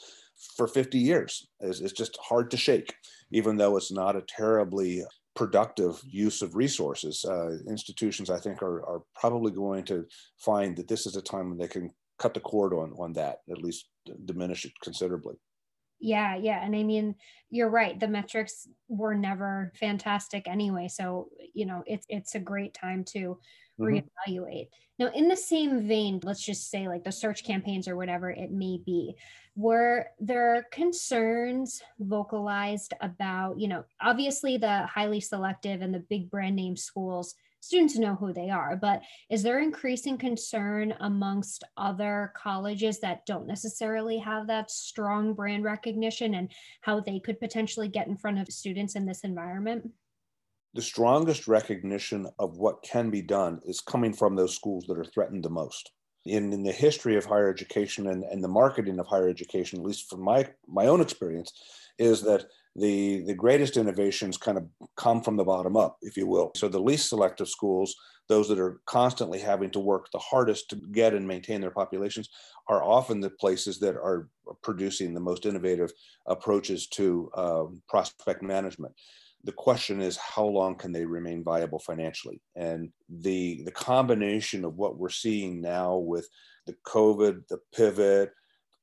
for 0.56 0.66
50 0.66 0.98
years. 0.98 1.48
Is, 1.60 1.80
is 1.80 1.92
just 1.92 2.18
hard 2.22 2.50
to 2.50 2.56
shake 2.56 2.94
even 3.30 3.56
though 3.56 3.76
it's 3.76 3.92
not 3.92 4.16
a 4.16 4.22
terribly 4.22 5.04
productive 5.34 6.00
use 6.04 6.42
of 6.42 6.56
resources. 6.56 7.24
Uh, 7.24 7.58
institutions 7.68 8.30
i 8.30 8.38
think 8.38 8.62
are, 8.62 8.80
are 8.86 9.02
probably 9.14 9.52
going 9.52 9.84
to 9.84 10.04
find 10.38 10.76
that 10.76 10.88
this 10.88 11.06
is 11.06 11.16
a 11.16 11.22
time 11.22 11.48
when 11.48 11.58
they 11.58 11.68
can 11.68 11.90
cut 12.18 12.34
the 12.34 12.40
cord 12.40 12.72
on 12.72 12.92
on 12.98 13.12
that 13.12 13.38
at 13.50 13.62
least 13.62 13.88
diminish 14.24 14.64
it 14.64 14.72
considerably 14.82 15.36
yeah, 16.00 16.36
yeah. 16.36 16.64
And 16.64 16.74
I 16.76 16.82
mean, 16.82 17.14
you're 17.50 17.70
right. 17.70 17.98
The 17.98 18.08
metrics 18.08 18.68
were 18.88 19.14
never 19.14 19.72
fantastic 19.74 20.46
anyway. 20.46 20.88
So, 20.88 21.28
you 21.54 21.66
know, 21.66 21.82
it's 21.86 22.06
it's 22.08 22.34
a 22.34 22.40
great 22.40 22.74
time 22.74 23.04
to 23.04 23.38
mm-hmm. 23.80 23.84
reevaluate. 23.84 24.68
Now, 24.98 25.10
in 25.14 25.28
the 25.28 25.36
same 25.36 25.86
vein, 25.86 26.20
let's 26.24 26.44
just 26.44 26.70
say 26.70 26.88
like 26.88 27.04
the 27.04 27.12
search 27.12 27.44
campaigns 27.44 27.86
or 27.86 27.96
whatever 27.96 28.30
it 28.30 28.50
may 28.50 28.80
be, 28.84 29.14
were 29.54 30.06
there 30.18 30.66
concerns 30.72 31.82
vocalized 32.00 32.94
about, 33.00 33.60
you 33.60 33.68
know, 33.68 33.84
obviously 34.00 34.56
the 34.56 34.86
highly 34.86 35.20
selective 35.20 35.82
and 35.82 35.94
the 35.94 36.04
big 36.10 36.30
brand 36.30 36.56
name 36.56 36.76
schools, 36.76 37.34
students 37.60 37.96
know 37.96 38.14
who 38.14 38.32
they 38.32 38.50
are, 38.50 38.76
but 38.76 39.02
is 39.30 39.42
there 39.42 39.60
increasing 39.60 40.18
concern 40.18 40.94
amongst 41.00 41.64
other 41.76 42.32
colleges 42.36 43.00
that 43.00 43.26
don't 43.26 43.46
necessarily 43.46 44.18
have 44.18 44.46
that 44.46 44.70
strong 44.70 45.34
brand 45.34 45.64
recognition 45.64 46.34
and 46.34 46.50
how 46.80 47.00
they 47.00 47.20
could 47.20 47.40
potentially 47.40 47.88
get 47.88 48.06
in 48.06 48.16
front 48.16 48.38
of 48.38 48.48
students 48.48 48.94
in 48.94 49.06
this 49.06 49.24
environment? 49.24 49.90
the 50.74 50.82
strongest 50.82 51.48
recognition 51.48 52.28
of 52.38 52.58
what 52.58 52.82
can 52.82 53.10
be 53.10 53.22
done 53.22 53.60
is 53.64 53.80
coming 53.80 54.12
from 54.12 54.36
those 54.36 54.54
schools 54.54 54.84
that 54.86 54.98
are 54.98 55.04
threatened 55.04 55.44
the 55.44 55.50
most. 55.50 55.90
In, 56.26 56.52
in 56.52 56.62
the 56.62 56.72
history 56.72 57.16
of 57.16 57.24
higher 57.24 57.48
education 57.48 58.08
and, 58.08 58.22
and 58.24 58.44
the 58.44 58.48
marketing 58.48 58.98
of 58.98 59.06
higher 59.06 59.28
education, 59.28 59.80
at 59.80 59.84
least 59.84 60.10
from 60.10 60.20
my, 60.20 60.46
my 60.66 60.86
own 60.86 61.00
experience, 61.00 61.52
is 61.98 62.22
that 62.22 62.46
the, 62.76 63.22
the 63.24 63.34
greatest 63.34 63.76
innovations 63.76 64.36
kind 64.36 64.58
of 64.58 64.66
come 64.96 65.22
from 65.22 65.36
the 65.36 65.44
bottom 65.44 65.76
up, 65.76 65.96
if 66.02 66.16
you 66.16 66.26
will. 66.26 66.52
So 66.56 66.68
the 66.68 66.78
least 66.78 67.08
selective 67.08 67.48
schools, 67.48 67.94
those 68.28 68.48
that 68.48 68.58
are 68.58 68.80
constantly 68.86 69.38
having 69.38 69.70
to 69.70 69.80
work 69.80 70.08
the 70.12 70.18
hardest 70.18 70.70
to 70.70 70.76
get 70.92 71.14
and 71.14 71.26
maintain 71.26 71.60
their 71.60 71.70
populations, 71.70 72.28
are 72.68 72.84
often 72.84 73.20
the 73.20 73.30
places 73.30 73.78
that 73.80 73.96
are 73.96 74.28
producing 74.62 75.14
the 75.14 75.20
most 75.20 75.46
innovative 75.46 75.90
approaches 76.26 76.86
to 76.88 77.30
um, 77.34 77.82
prospect 77.88 78.42
management 78.42 78.94
the 79.44 79.52
question 79.52 80.00
is 80.00 80.16
how 80.16 80.44
long 80.44 80.74
can 80.74 80.92
they 80.92 81.04
remain 81.04 81.44
viable 81.44 81.78
financially 81.78 82.40
and 82.56 82.90
the 83.20 83.62
the 83.64 83.70
combination 83.70 84.64
of 84.64 84.74
what 84.76 84.98
we're 84.98 85.08
seeing 85.08 85.60
now 85.60 85.96
with 85.96 86.28
the 86.66 86.74
covid 86.86 87.46
the 87.48 87.58
pivot 87.74 88.30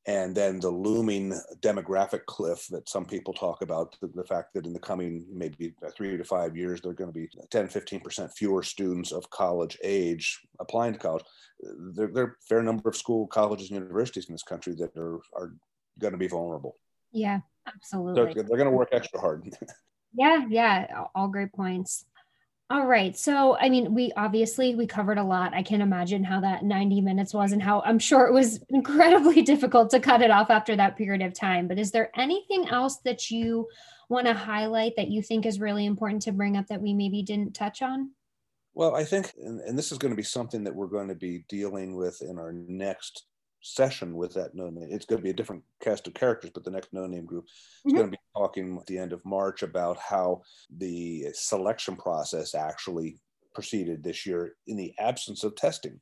and 0.08 0.36
then 0.36 0.60
the 0.60 0.70
looming 0.70 1.34
demographic 1.62 2.26
cliff 2.26 2.68
that 2.68 2.88
some 2.88 3.06
people 3.06 3.34
talk 3.34 3.62
about 3.62 3.96
the, 4.02 4.08
the, 4.08 4.24
fact 4.24 4.54
that 4.54 4.65
in 4.65 4.74
the 4.74 4.80
coming 4.80 5.26
maybe 5.32 5.74
uh, 5.86 5.89
three 5.96 6.15
to 6.15 6.24
five 6.24 6.56
years 6.56 6.82
there 6.82 6.91
are 6.91 6.96
going 6.96 7.12
to 7.12 7.13
be 7.13 7.28
10 7.50 7.68
15% 7.68 8.32
fewer 8.34 8.62
students 8.62 9.12
of 9.12 9.30
college 9.30 9.78
age 9.84 10.41
applying 10.60 10.94
to 10.94 11.00
college. 11.00 11.24
There, 11.60 12.08
there, 12.08 12.24
are 12.24 12.38
a 12.39 12.46
fair 12.48 12.62
number 12.62 12.88
of 12.88 12.96
school 12.96 13.28
colleges 13.28 13.72
and 13.72 13.80
universities 13.80 14.28
in 14.28 14.34
this 14.34 14.44
country 14.44 14.76
that 14.76 14.96
are, 14.96 15.20
are 15.34 15.54
going 16.00 16.13
to 16.13 16.20
be 16.20 16.28
vulnerable. 16.28 16.78
Yeah 17.12 17.39
absolutely. 17.68 18.26
they're, 18.26 18.44
they're 18.44 18.58
going 18.58 18.70
to 18.70 18.78
work 18.78 18.89
extra 18.91 19.20
hard. 19.20 19.44
Yeah 20.18 20.46
yeah 20.50 21.04
all 21.13 21.28
great 21.28 21.52
points 21.52 22.06
all 22.71 22.88
right. 22.88 23.15
So, 23.15 23.56
I 23.58 23.69
mean, 23.69 23.93
we 23.93 24.12
obviously 24.17 24.73
we 24.73 24.88
covered 24.88 25.19
a 25.19 25.23
lot. 25.23 25.54
I 25.54 25.62
can't 25.62 25.84
imagine 25.84 26.23
how 26.23 26.39
that 26.41 26.63
90 26.63 26.99
minutes 27.01 27.32
was 27.32 27.51
and 27.51 27.62
how 27.62 27.84
I'm 27.86 27.99
sure 27.99 28.25
it 28.25 28.34
was 28.34 28.60
incredibly 28.69 29.43
difficult 29.43 29.91
to 29.91 29.99
cut 29.99 30.21
it 30.21 30.32
off 30.32 30.49
after 30.49 30.75
that 30.75 30.97
period 30.97 31.21
of 31.21 31.34
time. 31.34 31.67
But 31.67 31.78
is 31.78 31.91
there 31.91 32.10
anything 32.15 32.67
else 32.69 32.97
that 33.06 33.30
you 33.30 33.67
want 34.10 34.25
to 34.25 34.34
highlight 34.34 34.93
that 34.97 35.10
you 35.10 35.21
think 35.21 35.45
is 35.45 35.60
really 35.60 35.86
important 35.86 36.23
to 36.23 36.32
bring 36.32 36.58
up 36.58 36.65
that 36.67 36.82
we 36.82 36.93
maybe 36.93 37.21
didn't 37.21 37.54
touch 37.54 37.84
on? 37.84 38.12
Well, 38.73 38.95
I 38.95 39.04
think, 39.04 39.34
and, 39.38 39.62
and 39.62 39.78
this 39.78 39.91
is 39.91 39.99
going 39.99 40.12
to 40.12 40.17
be 40.17 40.23
something 40.23 40.63
that 40.63 40.75
we're 40.75 40.88
going 40.88 41.08
to 41.08 41.15
be 41.15 41.45
dealing 41.47 41.95
with 41.95 42.21
in 42.21 42.39
our 42.39 42.51
next 42.51 43.25
session 43.65 44.15
with 44.15 44.34
that 44.36 44.54
no 44.54 44.69
name. 44.69 44.88
It's 44.91 45.06
going 45.06 45.19
to 45.19 45.23
be 45.23 45.32
a 45.32 45.34
different 45.34 45.63
cast 45.82 46.08
of 46.08 46.13
characters, 46.13 46.51
but 46.54 46.63
the 46.63 46.71
next 46.71 46.93
no 46.93 47.08
name 47.08 47.25
group 47.25 47.45
is 47.45 47.91
mm-hmm. 47.91 47.97
going 47.97 48.12
to 48.12 48.17
be 48.17 48.23
talking 48.36 48.78
at 48.78 48.86
the 48.86 48.97
end 48.97 49.12
of 49.12 49.25
March 49.25 49.63
about 49.63 49.97
how 49.97 50.41
the 50.78 51.28
selection 51.34 51.95
process 51.95 52.54
actually 52.54 53.19
proceeded 53.54 54.04
this 54.04 54.25
year 54.25 54.56
in 54.67 54.78
the 54.78 54.93
absence 54.99 55.43
of 55.43 55.56
testing 55.56 55.99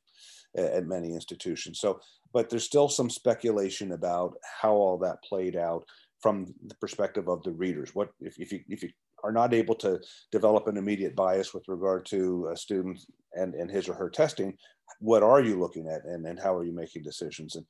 at 0.56 0.86
many 0.86 1.14
institutions. 1.14 1.80
So, 1.80 2.00
but 2.32 2.50
there's 2.50 2.64
still 2.64 2.88
some 2.88 3.10
speculation 3.10 3.92
about 3.92 4.34
how 4.60 4.72
all 4.72 4.98
that 4.98 5.22
played 5.22 5.56
out 5.56 5.84
from 6.20 6.54
the 6.66 6.74
perspective 6.76 7.28
of 7.28 7.42
the 7.42 7.52
readers. 7.52 7.94
What 7.94 8.10
if, 8.20 8.38
if 8.38 8.52
you 8.52 8.60
if 8.68 8.82
you 8.82 8.90
are 9.24 9.32
not 9.32 9.54
able 9.54 9.74
to 9.74 9.98
develop 10.30 10.68
an 10.68 10.76
immediate 10.76 11.16
bias 11.16 11.54
with 11.54 11.64
regard 11.66 12.04
to 12.06 12.46
uh, 12.48 12.52
a 12.52 12.56
student 12.56 13.00
and, 13.32 13.54
and 13.54 13.70
his 13.70 13.88
or 13.88 13.94
her 13.94 14.10
testing, 14.10 14.54
what 15.00 15.22
are 15.22 15.40
you 15.40 15.58
looking 15.58 15.88
at 15.88 16.04
and, 16.04 16.26
and 16.26 16.38
how 16.38 16.54
are 16.54 16.64
you 16.64 16.74
making 16.74 17.02
decisions? 17.02 17.56
And 17.56 17.64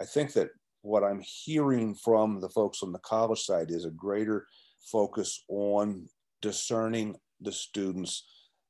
I 0.00 0.04
think 0.04 0.32
that 0.34 0.48
what 0.82 1.04
I'm 1.04 1.20
hearing 1.22 1.94
from 1.94 2.40
the 2.40 2.48
folks 2.48 2.82
on 2.82 2.92
the 2.92 3.00
college 3.00 3.42
side 3.42 3.70
is 3.70 3.84
a 3.84 3.90
greater 3.90 4.46
focus 4.90 5.44
on 5.48 6.06
discerning 6.40 7.16
the 7.40 7.52
students' 7.52 8.24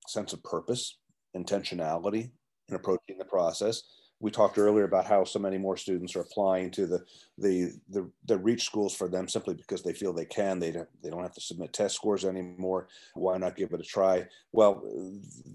sense 0.09 0.33
of 0.33 0.43
purpose, 0.43 0.99
intentionality 1.37 2.31
in 2.69 2.75
approaching 2.75 3.19
the 3.19 3.25
process, 3.25 3.83
we 4.23 4.31
talked 4.31 4.57
earlier 4.57 4.85
about 4.85 5.05
how 5.05 5.25
so 5.25 5.41
many 5.41 5.59
more 5.59 5.77
students 5.77 6.15
are 6.15 6.21
applying 6.21 6.71
to 6.71 6.87
the 6.87 7.05
the 7.39 7.73
the, 7.91 8.09
the 8.27 8.39
reach 8.39 8.65
schools 8.65 8.95
for 8.95 9.09
them 9.09 9.29
simply 9.29 9.53
because 9.53 9.83
they 9.83 9.93
feel 9.93 10.13
they 10.13 10.25
can. 10.25 10.61
They 10.61 10.71
don't 10.71 10.89
they 11.03 11.11
don't 11.11 11.25
have 11.25 11.35
to 11.35 11.41
submit 11.41 11.73
test 11.73 11.97
scores 11.97 12.25
anymore. 12.25 12.89
Why 13.15 13.37
not 13.37 13.57
give 13.57 13.73
it 13.73 13.81
a 13.81 13.85
try? 13.85 14.27
Well 14.53 14.83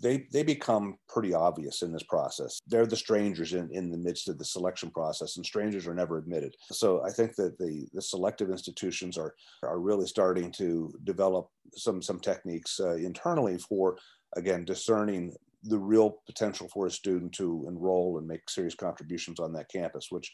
they 0.01 0.27
they 0.33 0.43
become 0.43 0.97
pretty 1.07 1.33
obvious 1.33 1.81
in 1.81 1.93
this 1.93 2.03
process. 2.03 2.59
They're 2.67 2.85
the 2.85 2.97
strangers 2.97 3.53
in, 3.53 3.69
in 3.71 3.89
the 3.89 3.97
midst 3.97 4.27
of 4.27 4.37
the 4.37 4.45
selection 4.45 4.91
process 4.91 5.37
and 5.37 5.45
strangers 5.45 5.87
are 5.87 5.95
never 5.95 6.17
admitted. 6.17 6.55
So 6.71 7.03
i 7.05 7.09
think 7.09 7.35
that 7.35 7.57
the 7.57 7.87
the 7.93 8.01
selective 8.01 8.49
institutions 8.49 9.17
are 9.17 9.33
are 9.63 9.79
really 9.79 10.07
starting 10.07 10.51
to 10.53 10.93
develop 11.05 11.49
some 11.73 12.01
some 12.01 12.19
techniques 12.19 12.81
uh, 12.81 12.95
internally 12.95 13.57
for 13.57 13.97
again 14.35 14.65
discerning 14.65 15.33
the 15.63 15.77
real 15.77 16.17
potential 16.25 16.67
for 16.67 16.85
a 16.85 16.91
student 16.91 17.33
to 17.33 17.65
enroll 17.67 18.17
and 18.17 18.27
make 18.27 18.49
serious 18.49 18.75
contributions 18.75 19.39
on 19.39 19.53
that 19.53 19.69
campus, 19.69 20.07
which 20.09 20.31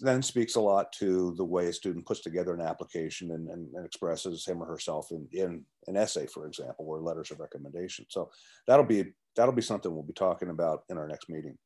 then 0.00 0.22
speaks 0.22 0.54
a 0.54 0.60
lot 0.60 0.92
to 0.92 1.34
the 1.36 1.44
way 1.44 1.66
a 1.66 1.72
student 1.72 2.06
puts 2.06 2.20
together 2.20 2.54
an 2.54 2.60
application 2.60 3.32
and, 3.32 3.48
and, 3.48 3.74
and 3.74 3.84
expresses 3.84 4.46
him 4.46 4.62
or 4.62 4.66
herself 4.66 5.10
in, 5.10 5.26
in 5.32 5.64
an 5.86 5.96
essay, 5.96 6.26
for 6.26 6.46
example, 6.46 6.84
or 6.86 7.00
letters 7.00 7.30
of 7.30 7.40
recommendation. 7.40 8.06
So 8.08 8.30
that'll 8.66 8.84
be 8.84 9.12
that'll 9.34 9.54
be 9.54 9.62
something 9.62 9.92
we'll 9.92 10.02
be 10.02 10.12
talking 10.12 10.50
about 10.50 10.84
in 10.88 10.98
our 10.98 11.08
next 11.08 11.28
meeting. 11.28 11.56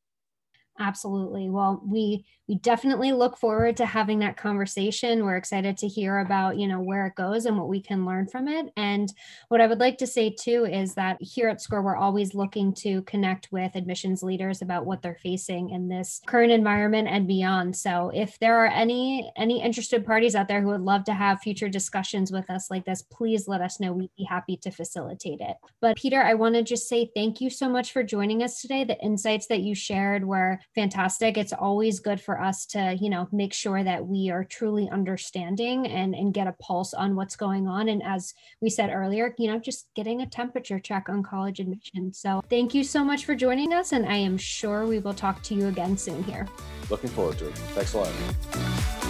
Absolutely. 0.79 1.49
Well, 1.49 1.81
we 1.85 2.25
we 2.47 2.55
definitely 2.55 3.13
look 3.13 3.37
forward 3.37 3.77
to 3.77 3.85
having 3.85 4.19
that 4.19 4.35
conversation. 4.35 5.23
We're 5.23 5.37
excited 5.37 5.77
to 5.77 5.87
hear 5.87 6.19
about, 6.19 6.57
you 6.57 6.67
know, 6.67 6.81
where 6.81 7.05
it 7.07 7.15
goes 7.15 7.45
and 7.45 7.57
what 7.57 7.69
we 7.69 7.79
can 7.79 8.05
learn 8.05 8.27
from 8.27 8.49
it. 8.49 8.69
And 8.75 9.07
what 9.47 9.61
I 9.61 9.67
would 9.67 9.79
like 9.79 9.97
to 9.99 10.07
say 10.07 10.29
too 10.37 10.65
is 10.65 10.93
that 10.95 11.17
here 11.21 11.47
at 11.47 11.61
SCORE, 11.61 11.81
we're 11.81 11.95
always 11.95 12.33
looking 12.33 12.73
to 12.75 13.01
connect 13.03 13.49
with 13.51 13.75
admissions 13.75 14.23
leaders 14.23 14.61
about 14.61 14.85
what 14.85 15.01
they're 15.01 15.15
facing 15.23 15.69
in 15.69 15.87
this 15.87 16.19
current 16.25 16.51
environment 16.51 17.07
and 17.07 17.27
beyond. 17.27 17.77
So 17.77 18.11
if 18.13 18.37
there 18.39 18.57
are 18.57 18.67
any 18.67 19.31
any 19.37 19.61
interested 19.61 20.05
parties 20.05 20.35
out 20.35 20.47
there 20.49 20.61
who 20.61 20.69
would 20.69 20.81
love 20.81 21.05
to 21.05 21.13
have 21.13 21.39
future 21.39 21.69
discussions 21.69 22.31
with 22.31 22.49
us 22.49 22.69
like 22.69 22.83
this, 22.83 23.03
please 23.03 23.47
let 23.47 23.61
us 23.61 23.79
know. 23.79 23.93
We'd 23.93 24.09
be 24.17 24.25
happy 24.25 24.57
to 24.57 24.71
facilitate 24.71 25.39
it. 25.39 25.55
But 25.79 25.95
Peter, 25.97 26.21
I 26.21 26.33
want 26.33 26.55
to 26.55 26.63
just 26.63 26.89
say 26.89 27.09
thank 27.15 27.39
you 27.39 27.49
so 27.49 27.69
much 27.69 27.93
for 27.93 28.03
joining 28.03 28.43
us 28.43 28.59
today. 28.59 28.83
The 28.83 28.99
insights 28.99 29.47
that 29.47 29.61
you 29.61 29.75
shared 29.75 30.25
were 30.25 30.59
fantastic. 30.75 31.37
It's 31.37 31.53
always 31.53 31.99
good 31.99 32.19
for 32.19 32.39
us 32.39 32.65
to, 32.67 32.97
you 32.99 33.09
know, 33.09 33.27
make 33.31 33.53
sure 33.53 33.83
that 33.83 34.05
we 34.05 34.29
are 34.29 34.43
truly 34.43 34.89
understanding 34.89 35.87
and, 35.87 36.15
and 36.15 36.33
get 36.33 36.47
a 36.47 36.53
pulse 36.53 36.93
on 36.93 37.15
what's 37.15 37.35
going 37.35 37.67
on. 37.67 37.89
And 37.89 38.03
as 38.03 38.33
we 38.61 38.69
said 38.69 38.89
earlier, 38.91 39.33
you 39.37 39.51
know, 39.51 39.59
just 39.59 39.87
getting 39.95 40.21
a 40.21 40.25
temperature 40.25 40.79
check 40.79 41.09
on 41.09 41.23
college 41.23 41.59
admission. 41.59 42.13
So 42.13 42.43
thank 42.49 42.73
you 42.73 42.83
so 42.83 43.03
much 43.03 43.25
for 43.25 43.35
joining 43.35 43.73
us. 43.73 43.91
And 43.91 44.05
I 44.05 44.17
am 44.17 44.37
sure 44.37 44.85
we 44.85 44.99
will 44.99 45.13
talk 45.13 45.41
to 45.43 45.55
you 45.55 45.67
again 45.67 45.97
soon 45.97 46.23
here. 46.23 46.47
Looking 46.89 47.09
forward 47.09 47.37
to 47.39 47.47
it. 47.47 47.55
Thanks 47.55 47.93
a 47.93 47.99
lot. 47.99 49.02